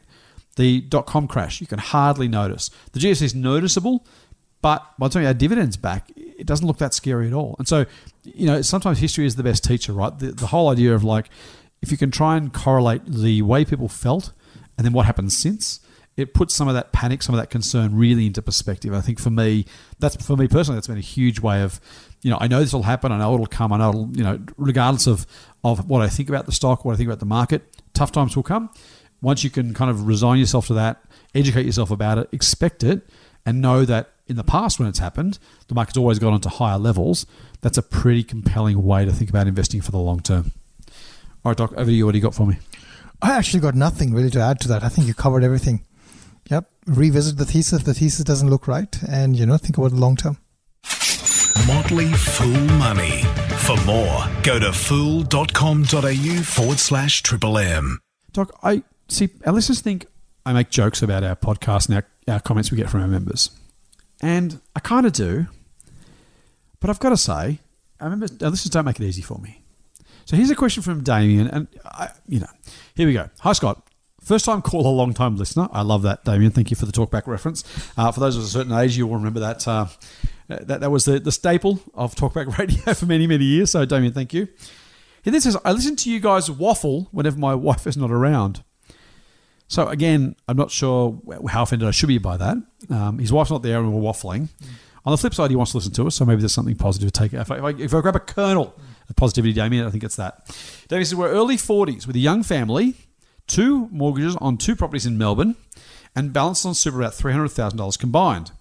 [0.56, 2.70] The dot com crash, you can hardly notice.
[2.92, 4.06] The GFC is noticeable,
[4.62, 7.56] but by the time you add dividends back, it doesn't look that scary at all.
[7.58, 7.84] And so,
[8.22, 10.16] you know, sometimes history is the best teacher, right?
[10.18, 11.28] The, the whole idea of like,
[11.82, 14.32] if you can try and correlate the way people felt
[14.78, 15.80] and then what happened since,
[16.16, 18.94] it puts some of that panic, some of that concern really into perspective.
[18.94, 19.66] I think for me,
[19.98, 21.80] that's for me personally, that's been a huge way of,
[22.22, 23.10] you know, I know this will happen.
[23.12, 23.72] I know it'll come.
[23.72, 25.26] I know it'll, you know, regardless of,
[25.62, 28.36] of what I think about the stock, what I think about the market, tough times
[28.36, 28.70] will come
[29.24, 31.02] once you can kind of resign yourself to that,
[31.34, 33.08] educate yourself about it, expect it,
[33.46, 36.48] and know that in the past when it's happened, the market's always gone on to
[36.48, 37.26] higher levels.
[37.62, 40.52] That's a pretty compelling way to think about investing for the long term.
[41.44, 42.06] All right, Doc, over to you.
[42.06, 42.58] What do you got for me?
[43.22, 44.84] I actually got nothing really to add to that.
[44.84, 45.84] I think you covered everything.
[46.50, 46.70] Yep.
[46.86, 47.82] Revisit the thesis.
[47.82, 50.38] The thesis doesn't look right, and you know, think about the long term.
[51.66, 53.22] Motley Fool Money.
[53.64, 58.00] For more, go to fool.com.au forward slash triple M.
[58.32, 58.82] Doc, I
[59.14, 60.06] see our listeners think
[60.46, 63.50] I make jokes about our podcast and our, our comments we get from our members.
[64.20, 65.46] And I kind of do.
[66.80, 67.60] But I've got to say,
[68.00, 69.62] our, members, our listeners don't make it easy for me.
[70.26, 71.48] So here's a question from Damien.
[71.48, 72.48] And, I, you know,
[72.94, 73.30] here we go.
[73.40, 73.86] Hi, Scott.
[74.20, 75.68] First time caller, long time listener.
[75.72, 76.50] I love that, Damien.
[76.50, 77.62] Thank you for the talkback reference.
[77.96, 79.68] Uh, for those of a certain age, you will remember that.
[79.68, 79.86] Uh,
[80.48, 83.70] that, that was the, the staple of talkback radio for many, many years.
[83.70, 84.48] So, Damien, thank you.
[85.22, 88.63] He then says, I listen to you guys waffle whenever my wife is not around.
[89.68, 92.56] So again, I'm not sure how offended I should be by that.
[92.90, 94.48] Um, his wife's not there and we're waffling.
[95.06, 97.12] On the flip side, he wants to listen to us, so maybe there's something positive
[97.12, 97.34] to take.
[97.34, 98.74] If I, if I, if I grab a kernel
[99.08, 100.46] of positivity, Damien, I think it's that.
[100.88, 102.94] Damien says we're early 40s with a young family,
[103.46, 105.56] two mortgages on two properties in Melbourne,
[106.16, 108.52] and balance on super about $300,000 combined.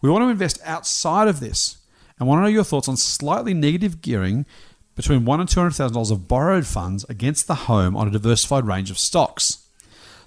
[0.00, 1.78] We want to invest outside of this
[2.18, 4.44] and want to know your thoughts on slightly negative gearing
[4.94, 8.10] between one and two hundred thousand dollars of borrowed funds against the home on a
[8.10, 9.61] diversified range of stocks.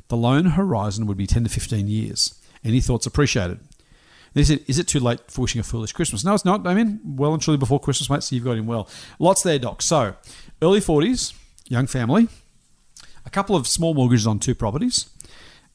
[0.08, 2.40] The loan horizon would be ten to fifteen years.
[2.64, 3.60] Any thoughts appreciated?
[4.34, 6.26] Is it too late for wishing a foolish Christmas?
[6.26, 8.68] No, it's not, I mean, Well and truly before Christmas, mate, so you've got him
[8.68, 8.90] well.
[9.18, 9.82] Lots there, Doc.
[9.82, 10.16] So,
[10.62, 11.34] early 40s,
[11.70, 12.28] young family,
[13.26, 15.10] a couple of small mortgages on two properties,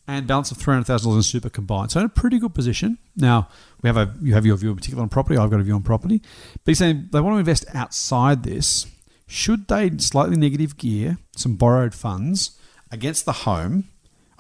[0.07, 1.93] and balance of $300,000 in super combined.
[1.93, 2.99] So, in a pretty good position.
[3.17, 3.49] Now,
[3.81, 5.39] we have a you have your view in particular on property.
[5.39, 6.21] I've got a view on property.
[6.53, 8.87] But he's saying they want to invest outside this.
[9.27, 12.59] Should they slightly negative gear some borrowed funds
[12.91, 13.85] against the home?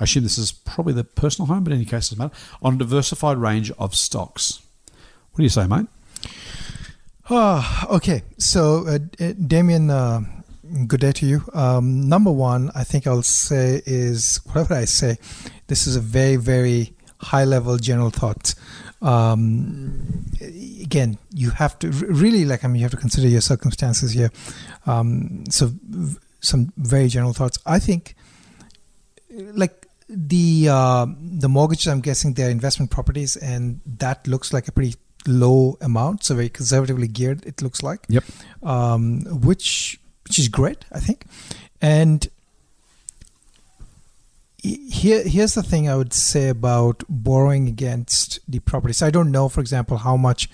[0.01, 2.35] I assume this is probably the personal home, but in any case, it doesn't matter.
[2.63, 4.61] On a diversified range of stocks.
[5.33, 5.87] What do you say, mate?
[7.29, 8.23] Ah, okay.
[8.39, 8.99] So, uh,
[9.47, 10.23] Damien, uh,
[10.87, 11.45] good day to you.
[11.53, 15.19] Um, number one, I think I'll say is whatever I say,
[15.69, 18.55] this is a very, very high level general thought.
[19.03, 24.13] Um, again, you have to really like, I mean, you have to consider your circumstances
[24.13, 24.31] here.
[24.87, 27.59] Um, so, v- some very general thoughts.
[27.67, 28.17] I think,
[29.31, 34.73] like, the uh, the mortgages, I'm guessing they're investment properties, and that looks like a
[34.73, 34.97] pretty
[35.27, 37.45] low amount, so very conservatively geared.
[37.47, 38.25] It looks like, Yep.
[38.63, 41.25] um, which which is great, I think.
[41.81, 42.29] And
[44.63, 48.93] here here's the thing I would say about borrowing against the property.
[48.93, 50.51] So I don't know, for example, how much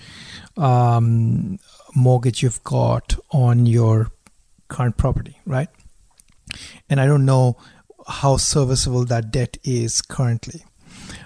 [0.55, 1.59] um,
[1.95, 4.11] mortgage you've got on your
[4.69, 5.67] current property, right?
[6.89, 7.57] And I don't know
[8.07, 10.63] how serviceable that debt is currently.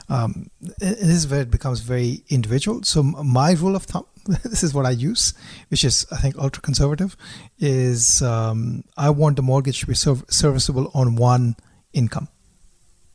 [0.09, 2.83] Um, this is where it becomes very individual.
[2.83, 4.05] So my rule of thumb,
[4.43, 5.33] this is what I use,
[5.69, 7.15] which is I think ultra conservative,
[7.59, 11.55] is um, I want the mortgage to be serv- serviceable on one
[11.93, 12.27] income.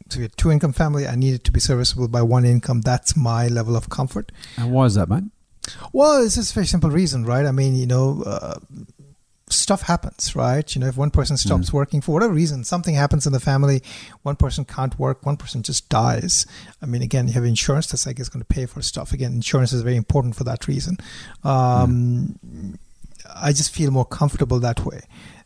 [0.08, 1.06] So we have two income family.
[1.06, 2.80] I need it to be serviceable by one income.
[2.80, 4.30] That's my level of comfort.
[4.56, 5.24] And why is that, mate?
[5.92, 7.44] Well, it's just a very simple reason, right?
[7.44, 8.58] I mean, you know, uh,
[9.48, 10.74] stuff happens, right?
[10.74, 13.82] You know, if one person stops working for whatever reason, something happens in the family,
[14.22, 16.46] one person can't work, one person just dies.
[16.82, 19.12] I mean, again, you have insurance that's, I guess, going to pay for stuff.
[19.12, 20.98] Again, insurance is very important for that reason.
[21.44, 22.38] Um,
[23.34, 25.02] I just feel more comfortable that way.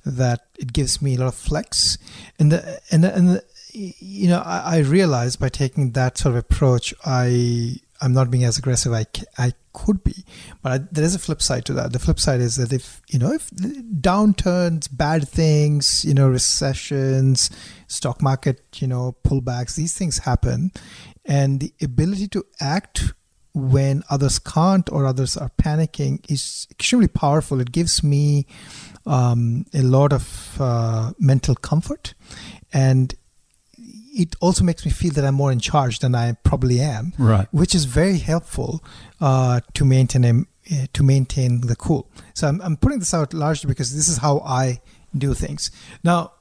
[0.07, 1.99] That it gives me a lot of flex,
[2.39, 3.45] and the and the, and the,
[3.75, 8.45] you know I, I realize by taking that sort of approach, I I'm not being
[8.45, 9.07] as aggressive I
[9.39, 10.25] I could be,
[10.63, 11.93] but I, there is a flip side to that.
[11.93, 17.51] The flip side is that if you know if downturns, bad things, you know recessions,
[17.87, 20.73] stock market, you know pullbacks, these things happen,
[21.25, 23.13] and the ability to act
[23.53, 27.61] when others can't or others are panicking is extremely powerful.
[27.61, 28.47] It gives me
[29.07, 32.15] um, a lot of uh, mental comfort,
[32.73, 33.15] and
[34.23, 37.47] it also makes me feel that I'm more in charge than I probably am, Right.
[37.61, 38.71] which is very helpful
[39.21, 40.35] uh, to maintain a,
[40.75, 42.03] uh, to maintain the cool.
[42.35, 44.81] So I'm, I'm putting this out largely because this is how I
[45.17, 45.71] do things.
[46.05, 46.33] Now,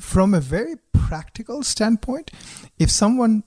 [0.00, 2.30] from a very practical standpoint,
[2.78, 3.42] if someone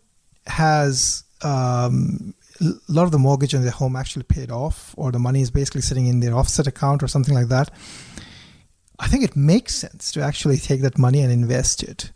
[0.47, 5.19] has um, a lot of the mortgage on their home actually paid off, or the
[5.19, 7.69] money is basically sitting in their offset account or something like that,
[8.99, 12.11] I think it makes sense to actually take that money and invest it.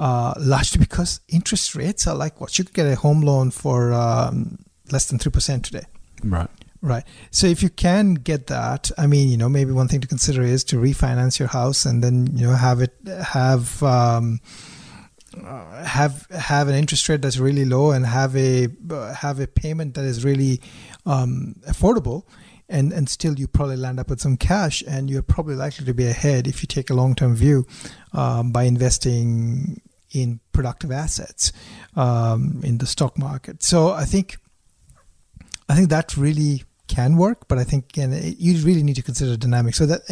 [0.00, 3.92] Uh, largely because interest rates are like what you could get a home loan for
[3.92, 4.58] um,
[4.90, 5.84] less than 3% today.
[6.24, 6.48] Right.
[6.80, 7.04] Right.
[7.30, 10.42] So if you can get that, I mean, you know, maybe one thing to consider
[10.42, 14.40] is to refinance your house and then, you know, have it have um,
[15.36, 19.46] uh, have have an interest rate that's really low and have a uh, have a
[19.46, 20.62] payment that is really
[21.04, 22.24] um, affordable,
[22.68, 25.94] and and still you probably land up with some cash, and you're probably likely to
[25.94, 27.66] be ahead if you take a long term view
[28.12, 29.80] um, by investing
[30.12, 31.52] in productive assets
[31.96, 33.62] um, in the stock market.
[33.62, 34.36] So I think
[35.68, 39.36] I think that really can work, but I think again you really need to consider
[39.36, 39.78] dynamics.
[39.78, 40.02] So that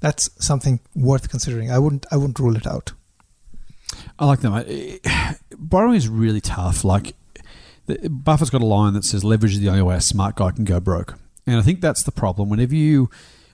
[0.00, 1.70] that's something worth considering.
[1.70, 2.92] I wouldn't I wouldn't rule it out.
[4.18, 5.38] I like that.
[5.58, 6.84] Borrowing is really tough.
[6.84, 7.14] Like,
[8.08, 10.64] Buffett's got a line that says leverage is the only way a smart guy can
[10.64, 11.18] go broke.
[11.46, 12.48] And I think that's the problem.
[12.48, 13.10] Whenever you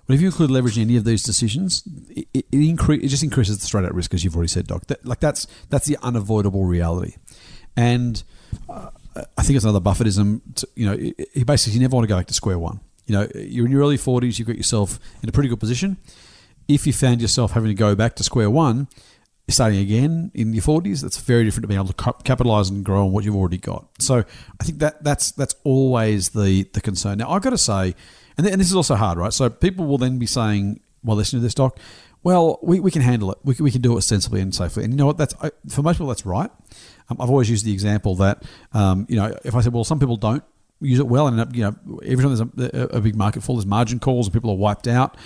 [0.09, 3.59] whenever you include leverage in any of these decisions, it, it, incre- it just increases
[3.59, 4.87] the straight out risk, as you've already said, Doc.
[4.87, 7.17] That, like that's that's the unavoidable reality.
[7.77, 8.23] And
[8.71, 8.91] uh,
[9.37, 10.41] I think it's another Buffettism.
[10.57, 10.97] To, you know,
[11.35, 12.81] he basically you never want to go back to square one.
[13.07, 15.99] You know, you're in your early 40s, you've got yourself in a pretty good position.
[16.69, 18.89] If you found yourself having to go back to square one,
[19.49, 23.07] starting again in your 40s, that's very different to being able to capitalize and grow
[23.07, 23.87] on what you've already got.
[23.99, 24.25] So
[24.61, 27.19] I think that that's that's always the the concern.
[27.19, 27.95] Now I've got to say,
[28.39, 29.33] and, th- and this is also hard, right?
[29.33, 31.79] So people will then be saying, "Well, listen to this doc.
[32.23, 33.39] Well, we, we can handle it.
[33.45, 35.19] We can, we can do it sensibly and safely." And you know what?
[35.19, 35.35] That's
[35.69, 36.51] for most people, that's right.
[37.11, 40.01] Um, I've always used the example that um, you know if I said, "Well, some
[40.01, 40.43] people don't."
[40.81, 41.75] Use it well, and you know,
[42.07, 44.87] every time there's a, a big market fall, there's margin calls, and people are wiped
[44.87, 45.17] out.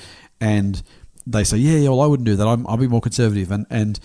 [0.40, 0.82] And
[1.26, 2.46] they say, yeah, yeah, well, I wouldn't do that.
[2.46, 3.50] I'm, I'll be more conservative.
[3.50, 4.00] And, and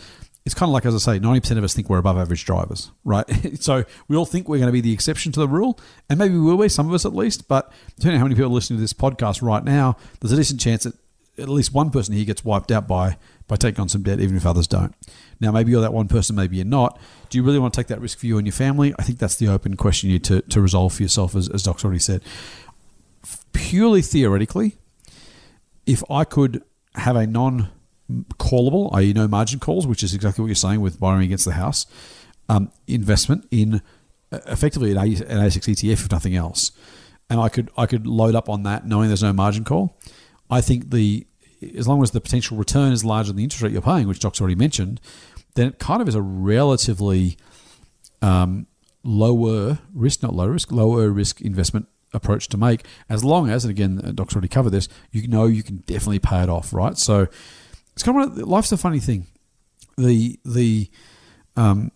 [0.48, 2.90] it's kind of like, as I say, 90% of us think we're above average drivers,
[3.04, 3.26] right?
[3.62, 5.78] so we all think we're going to be the exception to the rule.
[6.10, 7.50] And maybe we will be, some of us at least.
[7.50, 10.38] But depending on how many people are listening to this podcast right now, there's a
[10.38, 10.94] decent chance that
[11.38, 13.18] at least one person here gets wiped out by,
[13.50, 14.96] by taking on some debt, even if others don't.
[15.42, 16.98] Now, maybe you're that one person, maybe you're not.
[17.30, 18.96] Do you really want to take that risk for you and your family?
[18.98, 21.84] I think that's the open question you to, to resolve for yourself, as, as Doc's
[21.84, 22.22] already said.
[23.52, 24.78] Purely theoretically,
[25.86, 26.64] if I could
[26.96, 27.70] have a non
[28.38, 31.54] callable, i.e., no margin calls, which is exactly what you're saying with borrowing against the
[31.54, 31.86] house,
[32.50, 33.82] um, investment in
[34.32, 36.72] uh, effectively an, ASX ETF, if nothing else.
[37.30, 39.98] And I could I could load up on that knowing there's no margin call.
[40.50, 41.28] I think the
[41.76, 44.20] as long as the potential return is larger than the interest rate you're paying, which
[44.20, 45.02] Doc's already mentioned,
[45.56, 47.38] then it kind of is a relatively
[48.22, 48.68] um,
[49.04, 53.72] lower risk, not low risk, lower risk investment approach to make, as long as, and
[53.72, 56.98] again, uh, Doc's already covered this, you know you can definitely pay it off, right?
[56.98, 57.28] So
[57.98, 59.26] it's kind of life's a funny thing.
[59.98, 60.88] The the
[61.56, 61.92] um,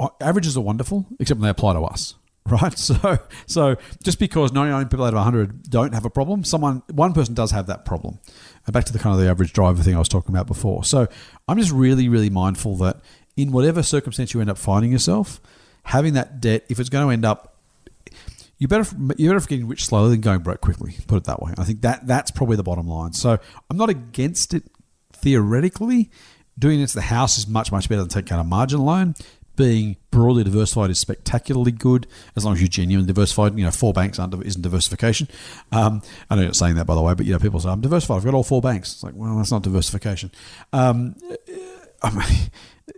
[0.00, 2.14] uh, averages are wonderful, except when they apply to us,
[2.46, 2.78] right?
[2.78, 7.12] So so just because 99 people out of 100 don't have a problem, someone one
[7.12, 8.18] person does have that problem.
[8.64, 10.84] And back to the kind of the average driver thing I was talking about before.
[10.84, 11.06] So
[11.46, 13.02] I'm just really really mindful that
[13.36, 15.38] in whatever circumstance you end up finding yourself,
[15.84, 17.51] having that debt, if it's going to end up
[18.62, 20.94] you better you better getting rich slowly than going broke quickly.
[21.08, 21.52] Put it that way.
[21.58, 23.12] I think that that's probably the bottom line.
[23.12, 23.36] So
[23.68, 24.62] I'm not against it
[25.12, 26.12] theoretically.
[26.56, 29.16] Doing it to the house is much much better than taking out a margin loan.
[29.56, 32.06] Being broadly diversified is spectacularly good
[32.36, 33.58] as long as you're genuinely diversified.
[33.58, 35.26] You know, four banks aren't, isn't diversification.
[35.72, 36.00] Um,
[36.30, 38.18] I know you're saying that by the way, but you know, people say I'm diversified.
[38.18, 38.92] I've got all four banks.
[38.92, 40.30] It's like, well, that's not diversification.
[40.72, 41.16] Um,
[42.00, 42.50] I mean,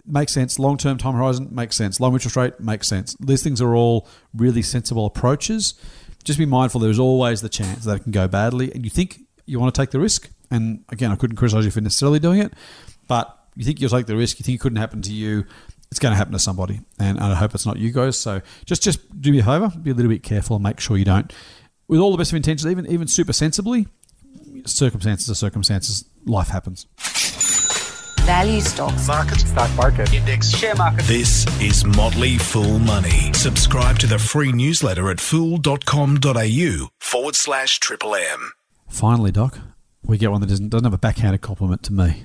[0.06, 0.58] makes sense.
[0.58, 2.00] Long term time horizon makes sense.
[2.00, 3.16] Low interest rate makes sense.
[3.20, 5.74] These things are all really sensible approaches.
[6.22, 9.20] Just be mindful there's always the chance that it can go badly, and you think
[9.44, 10.30] you want to take the risk.
[10.50, 12.54] And again, I couldn't criticize you for necessarily doing it,
[13.08, 14.38] but you think you'll take the risk.
[14.38, 15.44] You think it couldn't happen to you.
[15.90, 18.18] It's going to happen to somebody, and I hope it's not you guys.
[18.18, 20.96] So just just do me a favor, be a little bit careful, and make sure
[20.96, 21.32] you don't,
[21.88, 23.86] with all the best of intentions, even even super sensibly.
[24.66, 26.04] Circumstances are circumstances.
[26.24, 26.86] Life happens
[28.24, 31.04] value stocks, market, stock market, index, share market.
[31.04, 33.32] This is Motley Fool Money.
[33.34, 38.52] Subscribe to the free newsletter at fool.com.au forward slash triple M.
[38.88, 39.58] Finally, Doc,
[40.04, 42.24] we get one that doesn't, doesn't have a backhanded compliment to me.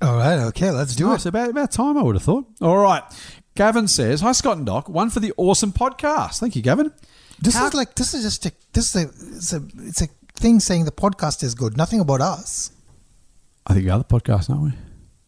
[0.00, 1.26] All right, okay, let's do nice.
[1.26, 1.30] it.
[1.30, 2.46] About, about time, I would have thought.
[2.60, 3.02] All right.
[3.54, 4.88] Gavin says, Hi, Scott and Doc.
[4.88, 6.40] One for the awesome podcast.
[6.40, 6.92] Thank you, Gavin.
[7.40, 10.08] This How- is like, this is just a, this is a, it's a, it's a
[10.34, 12.72] thing saying the podcast is good, nothing about us.
[13.66, 14.72] I think you are the podcast, aren't we?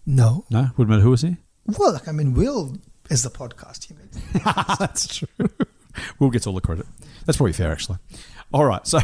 [0.07, 0.44] No.
[0.50, 0.70] No?
[0.76, 1.38] Wouldn't matter who was here?
[1.66, 2.76] Well, like, I mean, Will
[3.11, 3.86] is the podcast.
[3.88, 4.16] He makes
[4.78, 5.28] That's true.
[6.18, 6.86] Will gets all the credit.
[7.24, 7.98] That's probably fair, actually.
[8.52, 8.86] All right.
[8.86, 9.00] So,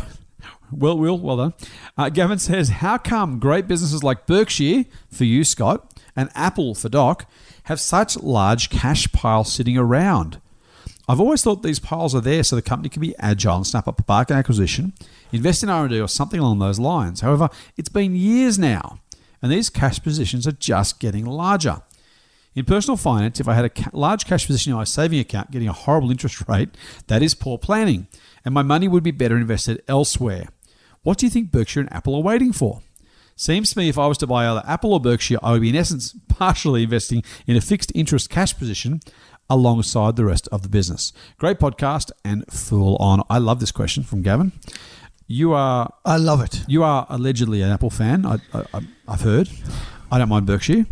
[0.71, 1.55] Will, Will, well done.
[1.99, 6.89] Uh, Gavin says, How come great businesses like Berkshire, for you, Scott, and Apple, for
[6.89, 7.29] Doc,
[7.65, 10.41] have such large cash piles sitting around?
[11.09, 13.89] I've always thought these piles are there so the company can be agile and snap
[13.89, 14.93] up a bargain acquisition,
[15.33, 17.23] invest in R&D or something along those lines.
[17.23, 19.01] However, it's been years now
[19.43, 21.83] and these cash positions are just getting larger.
[22.55, 25.69] In personal finance, if I had a large cash position in my saving account getting
[25.69, 26.71] a horrible interest rate,
[27.09, 28.07] that is poor planning,
[28.45, 30.49] and my money would be better invested elsewhere.
[31.03, 32.81] What do you think Berkshire and Apple are waiting for?
[33.35, 35.71] Seems to me if I was to buy either Apple or Berkshire, I would be
[35.71, 39.01] in essence partially investing in a fixed interest cash position
[39.49, 41.13] alongside the rest of the business.
[41.39, 43.23] Great podcast and full on.
[43.29, 44.53] I love this question from Gavin.
[45.27, 46.65] You are I love it.
[46.69, 48.27] you are allegedly an Apple fan.
[48.27, 49.49] I, I, I've heard.
[50.11, 50.87] I don't mind Berkshire.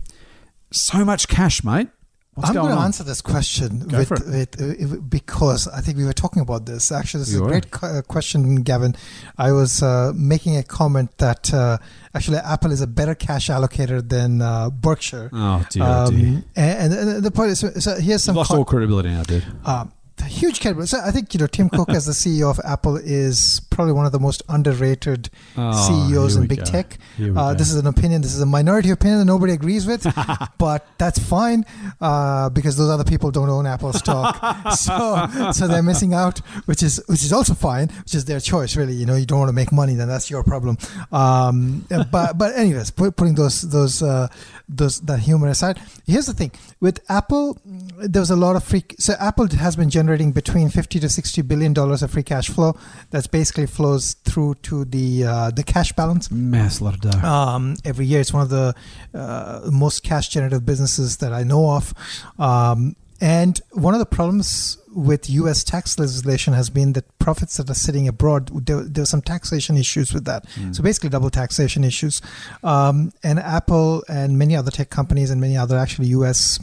[0.70, 1.88] So much cash, mate.
[2.34, 2.86] What's I'm going going to on?
[2.86, 6.92] answer this question Go with, with, uh, because I think we were talking about this.
[6.92, 8.94] Actually, this You is a great co- uh, question, Gavin.
[9.36, 11.78] I was uh, making a comment that uh,
[12.14, 15.28] actually Apple is a better cash allocator than uh, Berkshire.
[15.32, 16.26] Oh dear, oh dear.
[16.28, 19.24] Um, and, and the point is, so, here's some You've lost con- all credibility now,
[19.24, 19.44] dude.
[19.66, 19.92] um,
[20.30, 20.86] huge category.
[20.86, 24.06] So I think you know Tim Cook as the CEO of Apple is probably one
[24.06, 25.72] of the most underrated Oh,
[26.08, 26.64] CEOs in big go.
[26.64, 26.98] tech.
[27.18, 28.22] Uh, this is an opinion.
[28.22, 30.06] This is a minority opinion that nobody agrees with,
[30.58, 31.64] but that's fine
[32.00, 34.36] uh, because those other people don't own Apple stock,
[34.76, 38.76] so so they're missing out, which is which is also fine, which is their choice.
[38.76, 40.78] Really, you know, you don't want to make money, then that's your problem.
[41.12, 44.28] Um, but but anyways, put, putting those those uh,
[44.76, 47.58] those that humor aside, here's the thing with Apple.
[47.64, 48.84] There was a lot of free.
[48.98, 52.76] So Apple has been generating between fifty to sixty billion dollars of free cash flow.
[53.10, 57.28] That's basically flows through to the uh, the cash balance Mass lot of dough.
[57.28, 58.20] um, every year.
[58.20, 58.74] It's one of the
[59.14, 61.92] uh, most cash generative businesses that I know of.
[62.38, 65.62] Um, and one of the problems with U.S.
[65.64, 69.76] tax legislation has been that profits that are sitting abroad, there, there were some taxation
[69.76, 70.46] issues with that.
[70.72, 72.20] So basically, double taxation issues.
[72.64, 76.58] Um, and Apple and many other tech companies and many other actually U.S.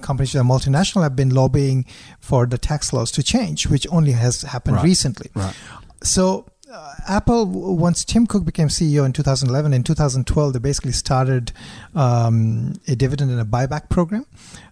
[0.00, 1.84] companies that are multinational have been lobbying
[2.20, 4.84] for the tax laws to change, which only has happened Right.
[4.84, 5.30] recently.
[5.34, 5.54] Right.
[6.02, 11.52] So uh, Apple, once Tim Cook became CEO in 2011, in 2012 they basically started
[11.94, 14.26] um, a dividend and a buyback program,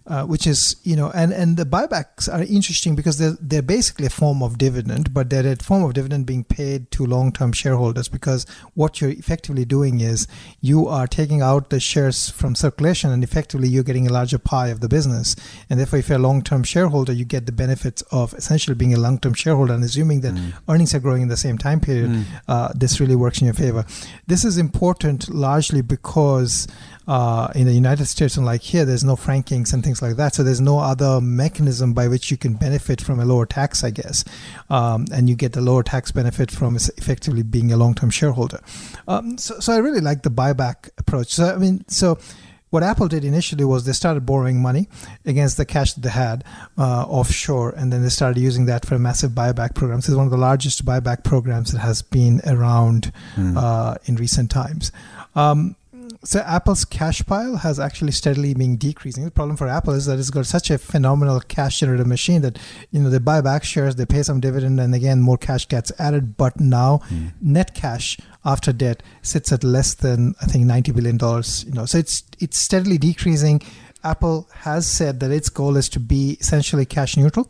[0.05, 4.05] uh, which is you know, and and the buybacks are interesting because they're they're basically
[4.05, 8.07] a form of dividend, but they're a form of dividend being paid to long-term shareholders
[8.07, 8.45] because
[8.75, 10.27] what you're effectively doing is
[10.61, 14.67] you are taking out the shares from circulation and effectively you're getting a larger pie
[14.67, 15.35] of the business,
[15.67, 18.99] and therefore if you're a long-term shareholder, you get the benefits of essentially being a
[18.99, 20.37] long-term shareholder and assuming that
[20.69, 21.86] earnings are growing in the same time period,
[22.47, 23.85] uh, this really works in your favor.
[24.27, 26.67] This is important largely because
[27.07, 30.35] uh, in the United States, unlike here, there's no frankings and things like that.
[30.35, 33.91] So there's no other mechanism by which you can benefit from a lower tax, I
[33.91, 34.25] guess.
[34.69, 38.59] Um, and you get the lower tax benefit from effectively being a long-term shareholder.
[39.07, 41.33] Um, so, so I really like the buyback approach.
[41.33, 42.17] So I mean, so
[42.69, 44.89] what Apple did initially was they started borrowing money
[45.25, 46.43] against the cash that they had
[46.77, 50.01] uh, offshore, and then they started using that for a massive buyback program.
[50.01, 54.51] So it's one of the largest buyback programs that has been around uh, in recent
[54.51, 54.91] times.
[55.33, 55.76] Um,
[56.23, 59.25] so Apple's cash pile has actually steadily been decreasing.
[59.25, 62.57] The problem for Apple is that it's got such a phenomenal cash generative machine that
[62.91, 65.91] you know they buy back shares, they pay some dividend, and again more cash gets
[65.99, 66.37] added.
[66.37, 67.01] But now
[67.41, 71.63] net cash after debt sits at less than I think ninety billion dollars.
[71.65, 73.61] You know, so it's it's steadily decreasing.
[74.03, 77.49] Apple has said that its goal is to be essentially cash neutral,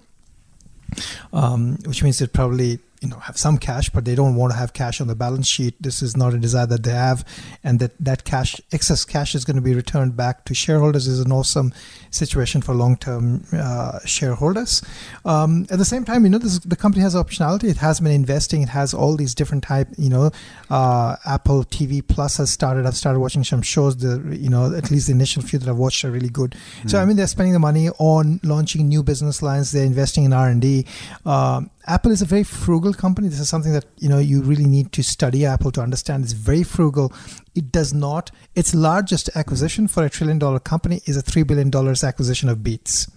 [1.31, 4.57] um, which means it probably you know have some cash, but they don't want to
[4.57, 5.75] have cash on the balance sheet.
[5.81, 7.25] This is not a desire that they have,
[7.63, 11.07] and that that cash, excess cash, is going to be returned back to shareholders.
[11.07, 11.73] is an awesome
[12.09, 14.81] situation for long-term uh, shareholders.
[15.25, 17.65] Um, at the same time, you know, this, the company has optionality.
[17.65, 18.61] It has been investing.
[18.61, 19.89] It has all these different type.
[19.97, 20.31] You know,
[20.69, 22.85] uh, Apple TV Plus has started.
[22.85, 23.97] I've started watching some shows.
[23.97, 26.55] The you know at least the initial few that I've watched are really good.
[26.87, 29.71] So I mean, they're spending the money on launching new business lines.
[29.71, 30.85] They're investing in R and D.
[31.25, 33.29] Um, Apple is a very frugal company.
[33.29, 36.23] This is something that you know you really need to study Apple to understand.
[36.23, 37.13] It's very frugal.
[37.55, 38.29] It does not.
[38.55, 42.61] Its largest acquisition for a trillion dollar company is a three billion dollars acquisition of
[42.61, 43.09] Beats,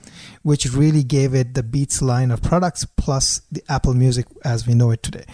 [0.42, 4.74] which really gave it the Beats line of products plus the Apple Music as we
[4.74, 5.24] know it today.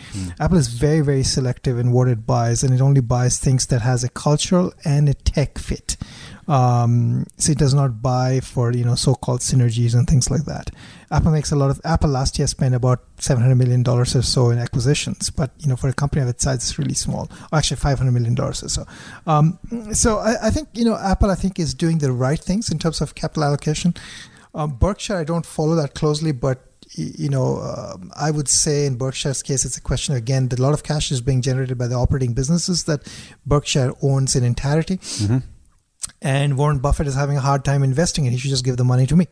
[0.41, 3.83] Apple is very very selective in what it buys, and it only buys things that
[3.83, 5.97] has a cultural and a tech fit.
[6.49, 10.71] Um, so it does not buy for you know so-called synergies and things like that.
[11.11, 11.81] Apple makes a lot of.
[11.85, 15.69] Apple last year spent about seven hundred million dollars or so in acquisitions, but you
[15.69, 17.29] know for a company of its size, it's really small.
[17.53, 18.87] Or actually, five hundred million dollars or so.
[19.27, 19.59] Um,
[19.93, 22.79] so I, I think you know Apple, I think is doing the right things in
[22.79, 23.95] terms of capital allocation.
[24.57, 26.63] Um, Berkshire, I don't follow that closely, but
[26.95, 30.49] you know, um I would say in Berkshire's case, it's a question again.
[30.49, 33.01] That a lot of cash is being generated by the operating businesses that
[33.45, 34.99] Berkshire owns in entirety.
[36.23, 38.85] And Warren Buffett is having a hard time investing, and he should just give the
[38.85, 39.27] money to me,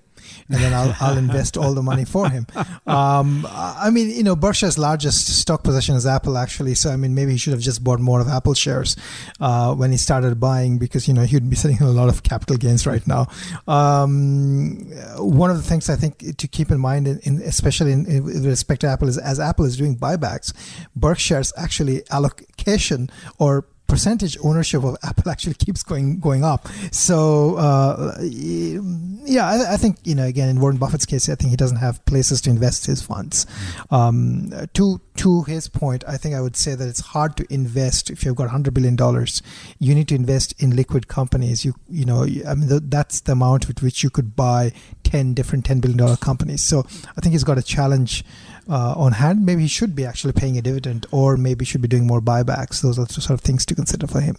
[0.49, 2.47] and then I'll I'll invest all the money for him.
[2.87, 6.75] Um, I mean, you know, Berkshire's largest stock position is Apple, actually.
[6.75, 8.97] So I mean, maybe he should have just bought more of Apple shares
[9.41, 12.23] uh, when he started buying, because you know he'd be sitting on a lot of
[12.23, 13.27] capital gains right now.
[13.67, 18.07] Um, one of the things I think to keep in mind, in, in especially in,
[18.07, 20.53] in respect to Apple, is as Apple is doing buybacks,
[20.95, 26.69] Berkshire's actually allocation or percentage ownership of Apple actually keeps going going up.
[26.91, 31.51] So uh, yeah, I, I, think you know again in Warren Buffett's case, I think
[31.51, 33.47] he doesn't have places to invest his funds.
[33.91, 38.11] Um, to to his point, I think I would say that it's hard to invest
[38.11, 39.43] if you've got hundred billion dollars.
[39.79, 41.65] You need to invest in liquid companies.
[41.65, 44.73] You you know I mean that's the amount with which you could buy
[45.03, 46.63] ten different ten billion dollar companies.
[46.63, 46.81] So
[47.17, 48.25] I think he's got a challenge
[48.69, 51.89] uh, on hand, maybe he should be actually paying a dividend, or maybe should be
[51.89, 52.81] doing more buybacks.
[52.81, 54.37] Those are sort of things to consider for him.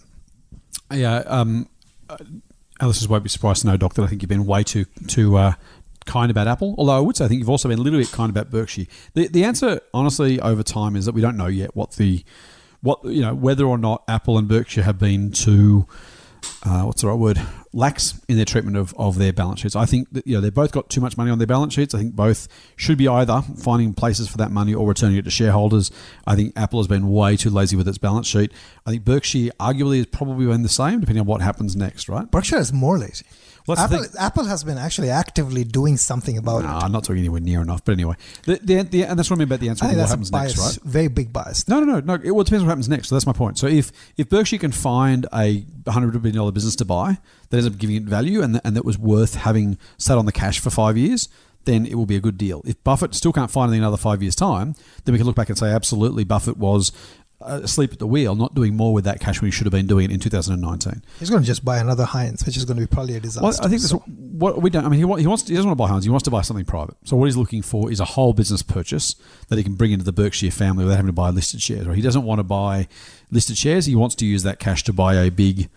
[0.92, 1.68] Yeah, um,
[2.08, 2.16] uh,
[2.80, 5.36] Alice won't be surprised to know, Doc, that I think you've been way too too
[5.36, 5.54] uh,
[6.04, 6.74] kind about Apple.
[6.78, 8.86] Although I would say I think you've also been a little bit kind about Berkshire.
[9.14, 12.24] The the answer, honestly, over time is that we don't know yet what the
[12.80, 15.86] what you know whether or not Apple and Berkshire have been too
[16.64, 17.40] uh, what's the right word
[17.76, 19.76] lax in their treatment of, of their balance sheets.
[19.76, 21.94] I think that you know they've both got too much money on their balance sheets.
[21.94, 25.30] I think both should be either finding places for that money or returning it to
[25.30, 25.90] shareholders.
[26.26, 28.50] I think Apple has been way too lazy with its balance sheet.
[28.86, 32.08] I think Berkshire arguably has probably been the same, depending on what happens next.
[32.08, 32.28] Right?
[32.30, 33.26] Berkshire is more lazy.
[33.68, 36.82] Apple, Apple has been actually actively doing something about no, it.
[36.82, 37.84] I'm not talking anywhere near enough.
[37.84, 38.14] But anyway,
[38.44, 39.84] the, the, the, and that's what I mean about the answer.
[39.84, 40.84] I think what happens bias, next, right?
[40.84, 41.68] Very big bias.
[41.68, 42.14] No, no, no, no.
[42.14, 43.08] It, well, it depends what happens next.
[43.08, 43.58] So that's my point.
[43.58, 47.18] So if if Berkshire can find a 100 billion dollar business to buy
[47.50, 50.32] that ends up giving it value and and that was worth having sat on the
[50.32, 51.28] cash for five years,
[51.64, 52.62] then it will be a good deal.
[52.64, 55.36] If Buffett still can't find it in another five years' time, then we can look
[55.36, 56.92] back and say absolutely Buffett was
[57.46, 59.86] asleep at the wheel, not doing more with that cash when he should have been
[59.86, 61.02] doing it in 2019.
[61.18, 63.42] He's going to just buy another Heinz, which is going to be probably a disaster.
[63.42, 63.98] Well, I think so.
[63.98, 64.84] what we don't.
[64.84, 65.44] I mean, he, he wants.
[65.44, 66.04] To, he doesn't want to buy Heinz.
[66.04, 66.96] He wants to buy something private.
[67.04, 69.16] So what he's looking for is a whole business purchase
[69.48, 71.86] that he can bring into the Berkshire family without having to buy listed shares.
[71.86, 72.88] Or he doesn't want to buy
[73.30, 73.86] listed shares.
[73.86, 75.68] He wants to use that cash to buy a big,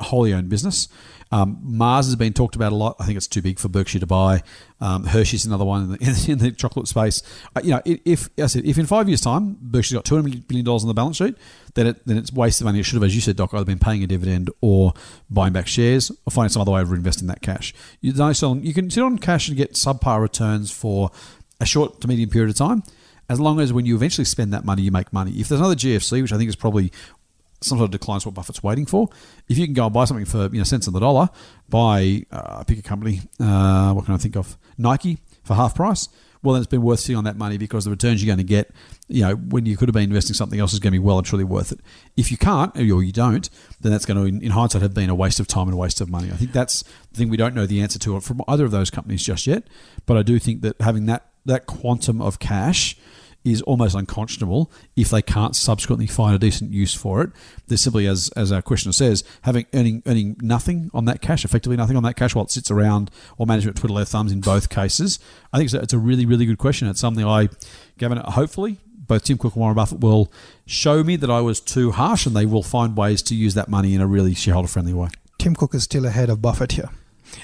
[0.00, 0.88] wholly owned business.
[1.30, 2.96] Um, Mars has been talked about a lot.
[2.98, 4.42] I think it's too big for Berkshire to buy.
[4.80, 7.22] Um, Hershey's another one in the, in the chocolate space.
[7.54, 10.46] Uh, you know, if I said if in five years' time Berkshire's got two hundred
[10.48, 11.36] billion dollars on the balance sheet,
[11.74, 12.80] then it then it's waste of money.
[12.80, 14.94] It should have, as you said, Doc, either been paying a dividend or
[15.28, 17.74] buying back shares or finding some other way of reinvesting that cash.
[18.00, 18.12] You.
[18.18, 21.10] You can sit on cash and get subpar returns for
[21.60, 22.82] a short to medium period of time
[23.28, 25.32] as long as when you eventually spend that money, you make money.
[25.32, 26.90] If there's another GFC, which I think is probably
[27.60, 29.08] some sort of decline is what Buffett's waiting for.
[29.48, 31.28] If you can go and buy something for you know cents on the dollar,
[31.68, 33.20] buy uh, pick a company.
[33.40, 34.56] Uh, what can I think of?
[34.76, 36.08] Nike for half price.
[36.42, 38.44] Well, then it's been worth sitting on that money because the returns you're going to
[38.44, 38.70] get,
[39.08, 41.18] you know, when you could have been investing something else is going to be well
[41.18, 41.80] and truly worth it.
[42.16, 43.50] If you can't or you don't,
[43.80, 45.76] then that's going to, in, in hindsight, have been a waste of time and a
[45.76, 46.30] waste of money.
[46.30, 48.88] I think that's the thing we don't know the answer to from either of those
[48.88, 49.64] companies just yet.
[50.06, 52.96] But I do think that having that that quantum of cash
[53.52, 57.30] is almost unconscionable if they can't subsequently find a decent use for it.
[57.66, 61.76] They're simply, as as our questioner says, having earning earning nothing on that cash, effectively
[61.76, 64.68] nothing on that cash while it sits around, or management twiddle their thumbs in both
[64.68, 65.18] cases.
[65.52, 66.88] I think it's a, it's a really really good question.
[66.88, 67.48] It's something I,
[67.98, 68.78] Gavin, hopefully
[69.08, 70.30] both Tim Cook and Warren Buffett will
[70.66, 73.68] show me that I was too harsh, and they will find ways to use that
[73.68, 75.08] money in a really shareholder friendly way.
[75.38, 76.90] Tim Cook is still ahead of Buffett here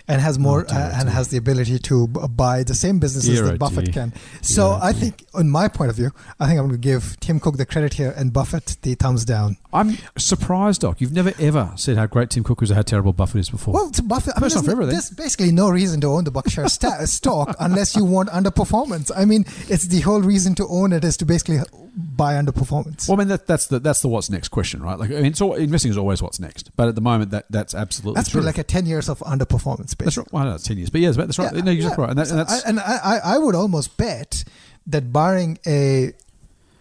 [0.09, 3.59] and has more oh, uh, and has the ability to buy the same businesses that
[3.59, 4.13] Buffett can.
[4.43, 7.41] So I think, in my point of view, I think I'm going to give Tim
[7.41, 9.57] Cook the credit here and Buffett the thumbs down.
[9.73, 11.01] I'm surprised, Doc.
[11.01, 13.75] You've never ever said how great Tim Cook is or how terrible Buffett is before.
[13.75, 16.69] Well, Buffett, I mean, there's, there's, basically no reason to own the Berkshire
[17.07, 19.11] stock unless you want underperformance.
[19.15, 21.59] I mean, it's the whole reason to own it is to basically
[21.95, 23.09] buy underperformance.
[23.09, 24.99] Well, I mean that, that's the that's the what's next question, right?
[24.99, 27.47] Like, I mean, it's all, investing is always what's next, but at the moment, that
[27.51, 28.41] that's absolutely that's true.
[28.41, 29.97] like a ten years of underperformance.
[29.97, 30.05] Basically.
[30.05, 30.33] That's right.
[30.33, 31.55] Well, no, ten years, but yeah, that's right.
[31.55, 31.95] Yeah, no, you're yeah.
[31.97, 34.45] right, and, that, and that's I, and I, I would almost bet
[34.87, 36.13] that barring a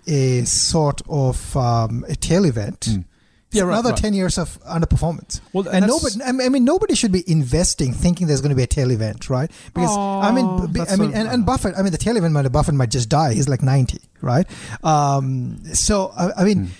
[0.07, 2.81] a sort of um, a tail event.
[2.81, 3.05] Mm
[3.53, 3.97] yeah, right, another right.
[3.97, 5.41] 10 years of underperformance.
[5.53, 8.67] Well, and nobody, I mean, nobody should be investing thinking there's going to be a
[8.67, 9.49] tail event, right?
[9.73, 10.45] Because, oh, I mean,
[10.89, 13.33] I mean, and, and, Buffett, I mean, the tail event might, Buffett might just die.
[13.33, 14.47] He's like 90, right?
[14.83, 16.71] Um, so, I, I mean, hmm.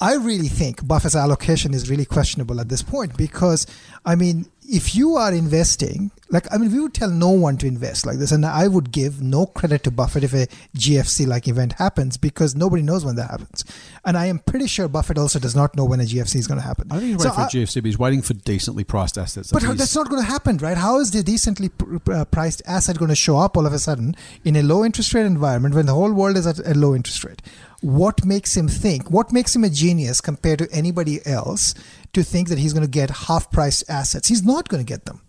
[0.00, 3.66] I really think Buffett's allocation is really questionable at this point because,
[4.04, 7.66] I mean, if you are investing, like, I mean, we would tell no one to
[7.66, 8.32] invest like this.
[8.32, 12.54] And I would give no credit to Buffett if a GFC like event happens because
[12.54, 13.64] nobody knows when that happens.
[14.04, 16.60] And I am pretty sure Buffett also does not know when a GFC is going
[16.60, 16.88] to happen.
[16.90, 19.16] I think he's so waiting for I, a GFC, but he's waiting for decently priced
[19.16, 19.52] assets.
[19.52, 20.76] But that's not going to happen, right?
[20.76, 21.70] How is the decently
[22.12, 24.14] uh, priced asset going to show up all of a sudden
[24.44, 27.24] in a low interest rate environment when the whole world is at a low interest
[27.24, 27.42] rate?
[27.80, 29.10] What makes him think?
[29.10, 31.74] What makes him a genius compared to anybody else
[32.12, 34.28] to think that he's going to get half price assets.
[34.28, 35.22] He's not going to get them.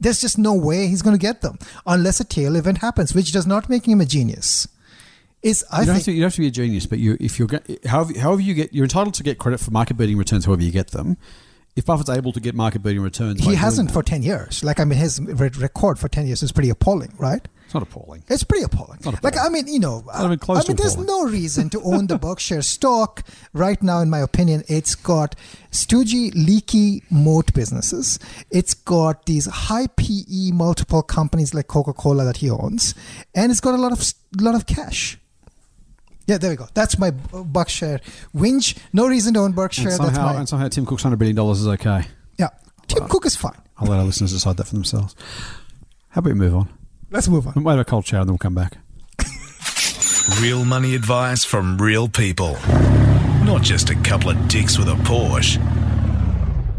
[0.00, 3.32] There's just no way he's going to get them unless a tail event happens, which
[3.32, 4.66] does not make him a genius.
[5.42, 7.16] Is I you don't, think, to, you don't have to be a genius, but you
[7.18, 7.48] if you're
[7.86, 10.70] however, however you get you're entitled to get credit for market beating returns however you
[10.70, 11.16] get them.
[11.76, 14.62] if Buffett's able to get market beating returns, he hasn't for 10 years.
[14.62, 17.46] Like, I mean, his record for 10 years is pretty appalling, right?
[17.70, 18.24] It's not appalling.
[18.26, 18.98] It's pretty appalling.
[19.04, 22.08] Not Like, I mean, you know, even close I mean, there's no reason to own
[22.08, 24.64] the Berkshire stock right now, in my opinion.
[24.66, 25.36] It's got
[25.70, 28.18] stoogey, leaky moat businesses.
[28.50, 32.96] It's got these high PE multiple companies like Coca Cola that he owns,
[33.36, 34.02] and it's got a lot of
[34.40, 35.16] lot of cash.
[36.26, 36.66] Yeah, there we go.
[36.74, 38.00] That's my Berkshire
[38.34, 38.76] whinge.
[38.92, 39.90] No reason to own Berkshire.
[39.90, 42.02] And That's somehow, my and somehow Tim Cook's hundred billion dollars is okay.
[42.36, 42.48] yeah.
[42.88, 43.62] Tim Cook is fine.
[43.78, 45.14] I'll let our listeners decide that for themselves.
[46.08, 46.79] How about we move on?
[47.10, 47.64] Let's move on.
[47.64, 48.78] Wait have a cold shower and then we'll come back.
[50.40, 52.56] Real money advice from real people.
[53.44, 55.56] Not just a couple of dicks with a Porsche.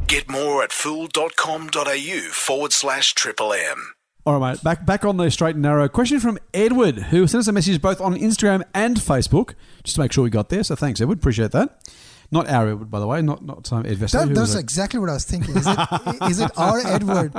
[0.07, 3.93] Get more at fool.com.au forward slash triple M.
[4.25, 4.63] All right, mate.
[4.63, 5.88] Back back on the straight and narrow.
[5.89, 10.01] Question from Edward, who sent us a message both on Instagram and Facebook, just to
[10.01, 10.63] make sure we got there.
[10.63, 11.17] So thanks, Edward.
[11.17, 11.79] Appreciate that.
[12.32, 13.21] Not our Edward, by the way.
[13.21, 14.19] Not not um, Ed Vesta.
[14.19, 15.57] That, that's was exactly what I was thinking.
[15.57, 15.77] Is it,
[16.29, 17.34] is it our Edward?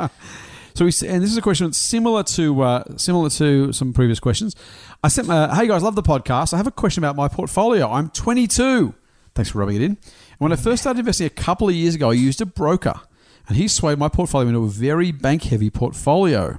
[0.75, 4.21] So we and this is a question that's similar to uh, similar to some previous
[4.21, 4.57] questions.
[5.05, 6.55] I sent my hey guys, love the podcast.
[6.55, 7.91] I have a question about my portfolio.
[7.91, 8.95] I'm 22.
[9.35, 9.91] Thanks for rubbing it in.
[9.93, 13.01] And when I first started investing a couple of years ago, I used a broker,
[13.49, 16.59] and he swayed my portfolio into a very bank heavy portfolio.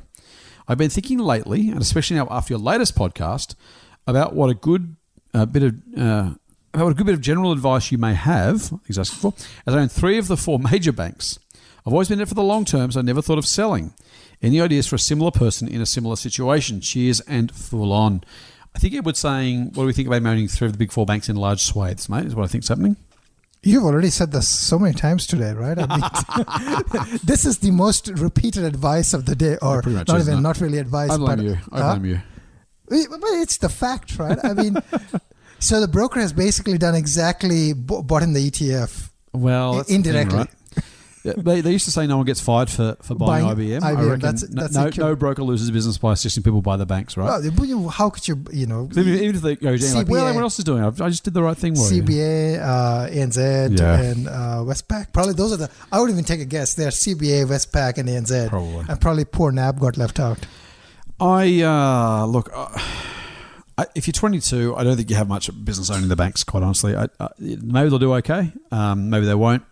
[0.68, 3.56] I've been thinking lately, and especially now after your latest podcast,
[4.08, 4.96] about what a good
[5.34, 6.32] uh, bit of uh,
[6.74, 8.72] about a good bit of general advice you may have.
[8.88, 9.34] He's asking for,
[9.68, 11.40] as I own three of the four major banks.
[11.86, 13.94] I've always been in it for the long term, so I never thought of selling.
[14.42, 16.82] Any ideas for a similar person in a similar situation?
[16.82, 18.24] Cheers and full on.
[18.76, 21.06] I think Edward's saying, what do we think about owning three of the big four
[21.06, 22.26] banks in large swathes, mate?
[22.26, 22.98] Is what I think's happening.
[23.62, 25.78] You've already said this so many times today, right?
[25.80, 30.20] I mean, this is the most repeated advice of the day, or pretty much not
[30.20, 30.40] even no?
[30.42, 31.12] not really advice.
[31.12, 31.58] I blame but, you.
[31.72, 32.22] I blame you.
[32.90, 34.38] But it's the fact, right?
[34.44, 34.76] I mean,
[35.60, 39.10] so the broker has basically done exactly bought in the ETF.
[39.32, 40.38] Well, I- that's the thing, indirectly.
[40.40, 40.50] right?
[41.24, 43.82] Yeah, they, they used to say no one gets fired for, for buying, Buying IBM.
[43.82, 46.86] I reckon that's- no, that's no, no broker loses business by assisting people buy the
[46.86, 47.42] banks, right?
[47.58, 50.60] Well, how could you, you know, even, even if they go, like, well, everyone else
[50.60, 51.00] is doing it.
[51.00, 51.76] I just did the right thing.
[51.76, 54.02] CBA, uh, ANZ, Yeah.
[54.02, 54.32] and uh,
[54.66, 55.14] Westpac.
[55.14, 55.70] Probably those are the.
[55.94, 56.74] I would even take a guess.
[56.74, 58.50] They're CBA, Westpac, and ANZ.
[58.50, 58.86] Probably.
[58.90, 60.40] And probably poor NAB got left out.
[61.22, 62.50] I uh, look.
[62.54, 62.68] Uh,
[63.78, 66.44] I, if you're 22, I don't think you have much business owning the banks.
[66.44, 68.52] Quite honestly, I, I, maybe they'll do okay.
[68.72, 69.64] Um, maybe they won't.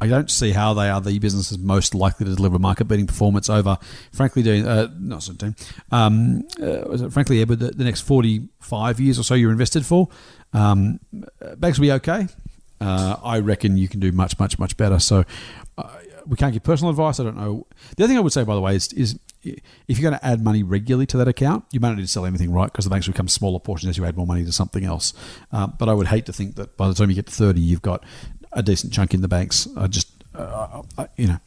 [0.00, 3.78] I don't see how they are the businesses most likely to deliver market-beating performance over,
[4.12, 5.56] frankly, doing uh, not doing,
[5.90, 10.08] um, uh, frankly, Edward, the, the next 45 years or so you're invested for.
[10.52, 11.00] Um,
[11.56, 12.28] banks will be okay.
[12.80, 14.98] Uh, I reckon you can do much, much, much better.
[14.98, 15.24] So
[15.78, 15.88] uh,
[16.26, 17.20] we can't give personal advice.
[17.20, 17.66] I don't know.
[17.96, 20.26] The other thing I would say, by the way, is, is if you're going to
[20.26, 22.70] add money regularly to that account, you may not need to sell anything, right?
[22.70, 25.12] Because the banks become smaller portions as you add more money to something else.
[25.52, 27.60] Uh, but I would hate to think that by the time you get to 30,
[27.60, 28.04] you've got
[28.56, 29.68] a decent chunk in the banks.
[29.76, 31.38] I just, uh, I, you know,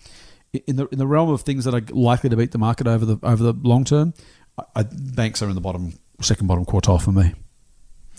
[0.54, 3.06] in the in the realm of things that are likely to beat the market over
[3.06, 4.14] the over the long term,
[4.58, 7.34] I, I, banks are in the bottom second bottom quartile for me.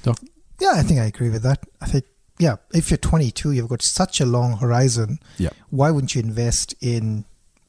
[0.02, 0.18] Doc?
[0.60, 1.64] Yeah, I think I agree with that.
[1.80, 2.04] I think,
[2.38, 5.18] yeah, if you're 22, you've got such a long horizon.
[5.38, 5.50] Yeah.
[5.70, 7.24] Why wouldn't you invest in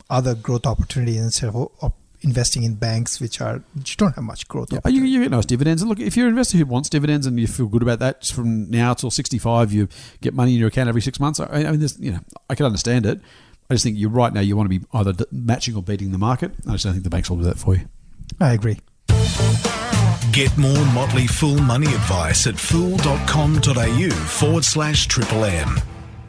[0.10, 4.48] other growth opportunities instead of of investing in banks, which are which don't have much
[4.48, 4.72] growth?
[4.72, 5.82] Yeah, you, you get nice dividends.
[5.82, 8.26] And look, if you're an investor who wants dividends and you feel good about that,
[8.26, 9.88] from now till 65, you
[10.22, 11.40] get money in your account every six months.
[11.40, 12.20] I, I mean, there's, you know,
[12.50, 13.20] I can understand it.
[13.70, 14.42] I just think you're right now.
[14.42, 16.52] You want to be either matching or beating the market.
[16.68, 17.88] I just don't think the banks will do that for you.
[18.40, 18.80] I agree.
[20.32, 25.80] Get more Motley Fool money advice at fool.com.au forward slash triple M.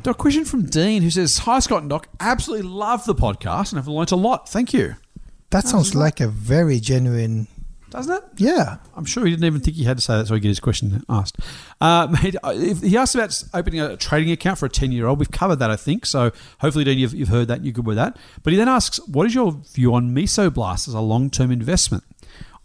[0.03, 3.79] Doc, question from Dean who says, "Hi Scott and Doc, absolutely love the podcast and
[3.79, 4.49] have learnt a lot.
[4.49, 4.97] Thank you."
[5.53, 7.47] That sounds like a very genuine.
[7.91, 8.25] Doesn't it?
[8.39, 8.79] Yeah.
[8.97, 10.61] I'm sure he didn't even think he had to say that, so he get his
[10.61, 11.37] question asked.
[11.79, 15.19] Uh, he asked about opening a trading account for a 10 year old.
[15.19, 16.07] We've covered that, I think.
[16.07, 17.59] So hopefully, Dean, you've, you've heard that.
[17.59, 18.17] and You're good with that.
[18.43, 22.05] But he then asks, "What is your view on Mesoblast as a long term investment?"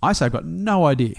[0.01, 1.15] I say I've got no idea.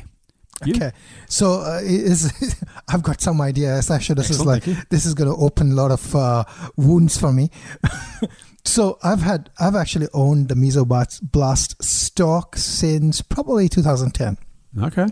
[0.65, 0.75] You?
[0.75, 0.93] Okay,
[1.29, 2.33] so uh, is
[2.89, 3.91] I've got some ideas.
[3.91, 6.45] Actually, this is like this is going to open a lot of uh,
[6.77, 7.51] wounds for me.
[8.65, 14.39] so I've had I've actually owned the Mesoblast Blast stock since probably 2010.
[14.83, 15.07] Okay.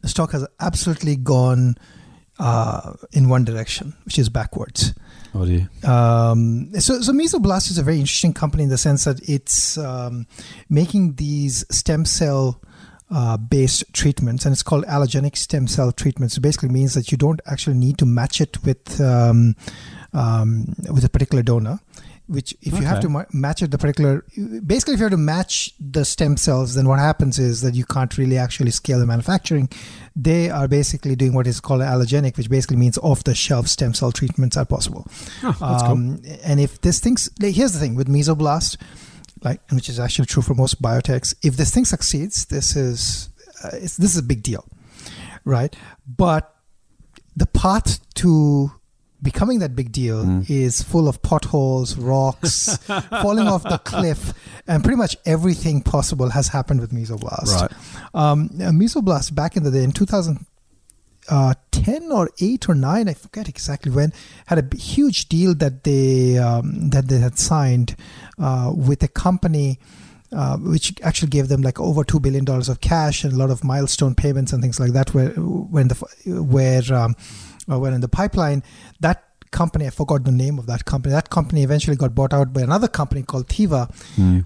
[0.00, 1.76] The stock has absolutely gone
[2.38, 4.94] uh, in one direction, which is backwards.
[5.34, 5.68] Oh dear.
[5.84, 10.26] Um, so, so Mesoblast is a very interesting company in the sense that it's um,
[10.68, 12.62] making these stem cell
[13.10, 16.36] uh, based treatments, and it's called allogenic stem cell treatments.
[16.36, 19.56] It basically means that you don't actually need to match it with um,
[20.12, 21.80] um, with a particular donor.
[22.28, 24.24] Which if you have to ma- match it the particular
[24.66, 27.84] basically if you have to match the stem cells then what happens is that you
[27.84, 29.68] can't really actually scale the manufacturing.
[30.14, 33.94] They are basically doing what is called allogenic which basically means off the shelf stem
[33.94, 35.06] cell treatments are possible.
[35.42, 35.92] Oh, that's cool.
[35.92, 38.76] um, and if this thing's like, here's the thing with mesoblast
[39.42, 43.30] like which is actually true for most biotechs if this thing succeeds this is
[43.64, 44.64] uh, it's, this is a big deal
[45.44, 45.74] right?
[46.06, 46.54] But
[47.36, 48.72] the path to
[49.22, 50.48] becoming that big deal Mm.
[50.48, 52.76] is full of potholes, rocks,
[53.22, 54.32] falling off the cliff,
[54.66, 57.60] and pretty much everything possible has happened with Mesoblast.
[57.60, 57.72] Right.
[58.14, 59.92] Um, uh, Mesoblast back in the day in
[61.28, 64.12] 2010 or 8 or 9, I forget exactly when,
[64.46, 67.96] had a huge deal that they um, that they had signed
[68.38, 69.78] uh, with a company.
[70.30, 73.48] Uh, which actually gave them like over two billion dollars of cash and a lot
[73.48, 75.14] of milestone payments and things like that.
[75.14, 75.94] Where when the
[76.26, 77.14] where um, uh,
[77.76, 78.62] were in the pipeline,
[79.00, 81.12] that company I forgot the name of that company.
[81.12, 83.90] That company eventually got bought out by another company called Teva,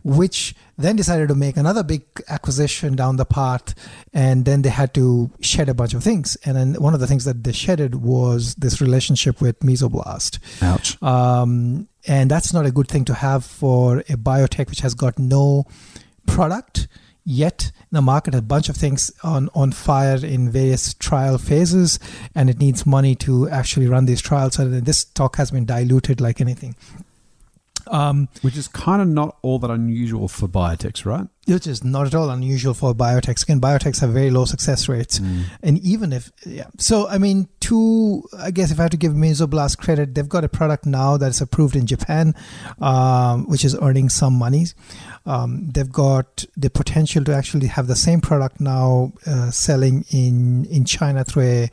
[0.05, 3.75] which then decided to make another big acquisition down the path,
[4.13, 6.37] and then they had to shed a bunch of things.
[6.45, 10.39] And then one of the things that they shedded was this relationship with Mesoblast.
[10.63, 11.03] Ouch.
[11.03, 15.19] Um, and that's not a good thing to have for a biotech which has got
[15.19, 15.65] no
[16.27, 16.89] product
[17.25, 21.99] yet the market, a bunch of things on, on fire in various trial phases,
[22.35, 24.59] and it needs money to actually run these trials.
[24.59, 26.75] And this stock has been diluted like anything.
[27.89, 31.27] Um, Which is kind of not all that unusual for biotechs, right?
[31.47, 33.43] which is not at all unusual for biotechs.
[33.43, 35.19] Again, biotechs have very low success rates,
[35.63, 38.23] and even if yeah, so I mean, two.
[38.39, 41.31] I guess if I have to give Mesoblast credit, they've got a product now that
[41.31, 42.35] is approved in Japan,
[42.81, 44.67] um, which is earning some money.
[45.27, 50.67] Um, they've got the potential to actually have the same product now uh, selling in
[50.67, 51.71] in China through a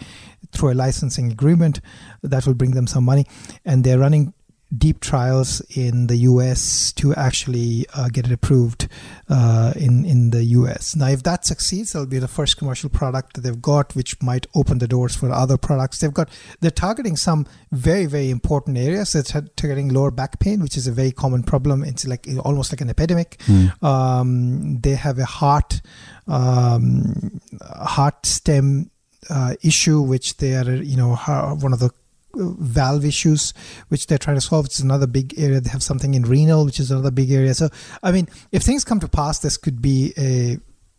[0.51, 1.79] through a licensing agreement
[2.23, 3.27] that will bring them some money,
[3.65, 4.33] and they're running
[4.75, 8.87] deep trials in the US to actually uh, get it approved
[9.27, 10.95] uh, in in the US.
[10.95, 14.45] Now, if that succeeds, that'll be the first commercial product that they've got, which might
[14.55, 15.99] open the doors for other products.
[15.99, 16.29] They've got
[16.59, 19.13] they're targeting some very very important areas.
[19.13, 21.83] They're targeting lower back pain, which is a very common problem.
[21.83, 23.41] It's like almost like an epidemic.
[23.81, 25.81] Um, they have a heart
[26.27, 28.91] um, heart stem
[29.29, 31.15] uh, issue, which they are you know
[31.59, 31.89] one of the
[32.35, 33.53] valve issues
[33.87, 36.79] which they're trying to solve it's another big area they have something in renal which
[36.79, 37.69] is another big area so
[38.03, 40.57] i mean if things come to pass this could be a,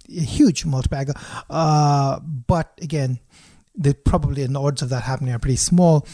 [0.09, 1.15] a huge multibagger
[1.48, 3.20] uh, but again
[3.77, 6.07] the probably the odds of that happening are pretty small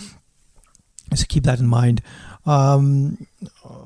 [1.15, 2.03] so keep that in mind
[2.47, 3.27] um,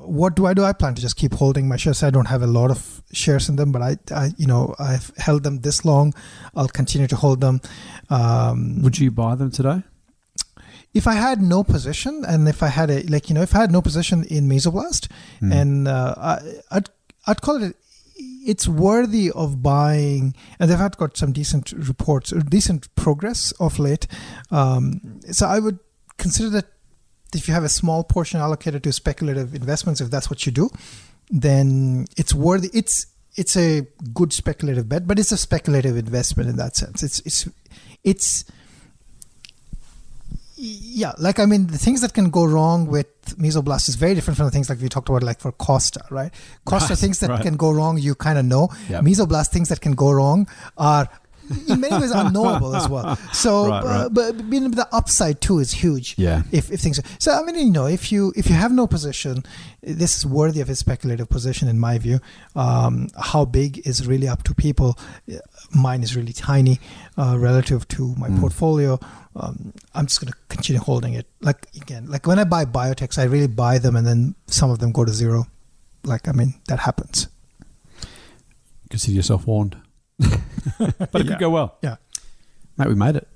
[0.03, 0.65] what do I do?
[0.65, 2.03] I plan to just keep holding my shares.
[2.03, 5.11] I don't have a lot of shares in them, but I, I you know, I've
[5.17, 6.13] held them this long.
[6.55, 7.63] I'll continue to hold them.
[8.11, 9.83] Um, Would you buy them today?
[10.93, 13.61] If I had no position and if I had a like you know if I
[13.61, 15.09] had no position in Mesoblast
[15.41, 16.39] and uh, I,
[16.71, 16.91] I'd
[17.27, 17.77] I'd call it
[18.23, 23.79] it's worthy of buying and they've had got some decent reports or decent progress of
[23.79, 24.07] late.
[24.51, 25.79] Um, so I would
[26.19, 26.67] consider that
[27.35, 30.69] if you have a small portion allocated to speculative investments if that's what you do
[31.31, 33.07] then it's worthy it's
[33.37, 37.03] it's a good speculative bet but it's a speculative investment in that sense.
[37.03, 37.49] It's it's
[38.03, 38.45] it's
[40.63, 43.07] yeah, like I mean, the things that can go wrong with
[43.39, 46.31] Mesoblast is very different from the things like we talked about, like for Costa, right?
[46.67, 47.41] Costa Right, things that right.
[47.43, 48.69] can go wrong, you kind of know.
[48.91, 49.05] Yep.
[49.05, 50.47] Mesoblast things that can go wrong
[50.77, 51.09] are
[51.67, 53.17] in many ways unknowable as well.
[53.33, 54.09] So, Right, uh, right.
[54.13, 56.15] but the upside too is huge.
[56.19, 56.43] Yeah.
[56.53, 59.43] If, if things so, I mean, you know, if you if you have no position,
[59.83, 62.21] this is worthy of a speculative position in my view.
[62.55, 64.99] Um, how big is really up to people.
[65.75, 66.81] Mine is really tiny
[67.17, 68.41] uh, relative to my Mm.
[68.41, 68.99] portfolio.
[69.37, 71.27] Um, I'm just going to continue holding it.
[71.41, 74.79] Like again, like when I buy biotechs, I really buy them, and then some of
[74.81, 75.47] them go to zero.
[76.05, 77.29] Like I mean, that happens.
[78.91, 79.77] Consider yourself warned.
[80.19, 80.31] but
[80.81, 81.23] it Yeah.
[81.23, 81.77] could go well.
[81.83, 81.97] Yeah.
[82.77, 83.29] Mate, we made it.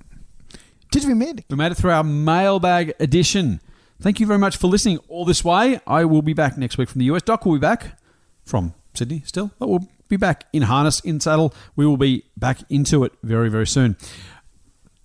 [0.91, 1.45] Did we made it?
[1.49, 3.61] We made it through our mailbag edition.
[4.01, 5.81] Thank you very much for listening all this way.
[5.87, 7.23] I will be back next week from the US.
[7.23, 7.99] Doc will be back
[8.45, 11.55] from Sydney still, but we'll be back in harness, in saddle.
[11.77, 13.97] We will be back into it very, very soon.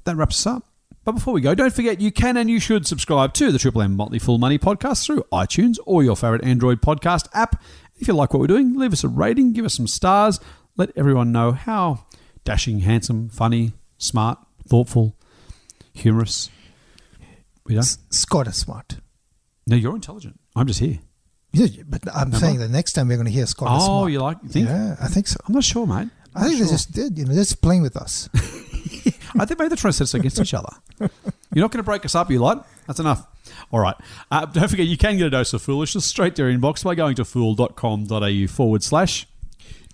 [0.04, 0.66] That wraps us up.
[1.06, 3.82] But before we go, don't forget you can and you should subscribe to the Triple
[3.82, 7.62] M Motley Fool Money podcast through iTunes or your favorite Android podcast app.
[7.96, 10.40] If you like what we're doing, leave us a rating, give us some stars,
[10.78, 12.06] let everyone know how
[12.44, 15.16] dashing, handsome, funny, smart, thoughtful,
[15.94, 16.50] humorous.
[17.66, 17.84] We done?
[17.84, 18.98] S- Scott is smart.
[19.68, 20.40] No, you're intelligent.
[20.56, 21.00] I'm just here.
[21.52, 24.12] Yeah, but I'm saying the next time we're going to hear Scott Oh, smart.
[24.12, 24.38] you like?
[24.44, 24.68] You think?
[24.68, 25.38] Yeah, I think so.
[25.48, 26.10] I'm not sure, mate.
[26.36, 27.18] I think Not they just did.
[27.18, 28.30] You know, they're just playing with us.
[28.36, 30.70] I think maybe they're trying to set us against each other.
[31.00, 32.68] You're not going to break us up, you lot.
[32.86, 33.26] That's enough.
[33.72, 33.96] All right.
[34.30, 36.94] Uh, don't forget, you can get a dose of foolishness straight to your inbox by
[36.96, 39.28] going to fool.com.au forward slash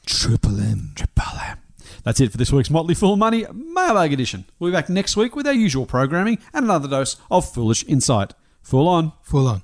[0.06, 0.91] Triple M.
[0.95, 1.57] Triple M.
[2.03, 4.45] That's it for this week's Motley Fool Money Mailbag Edition.
[4.60, 8.34] We'll be back next week with our usual programming and another dose of foolish insight.
[8.61, 9.14] Fool on.
[9.23, 9.64] Full on.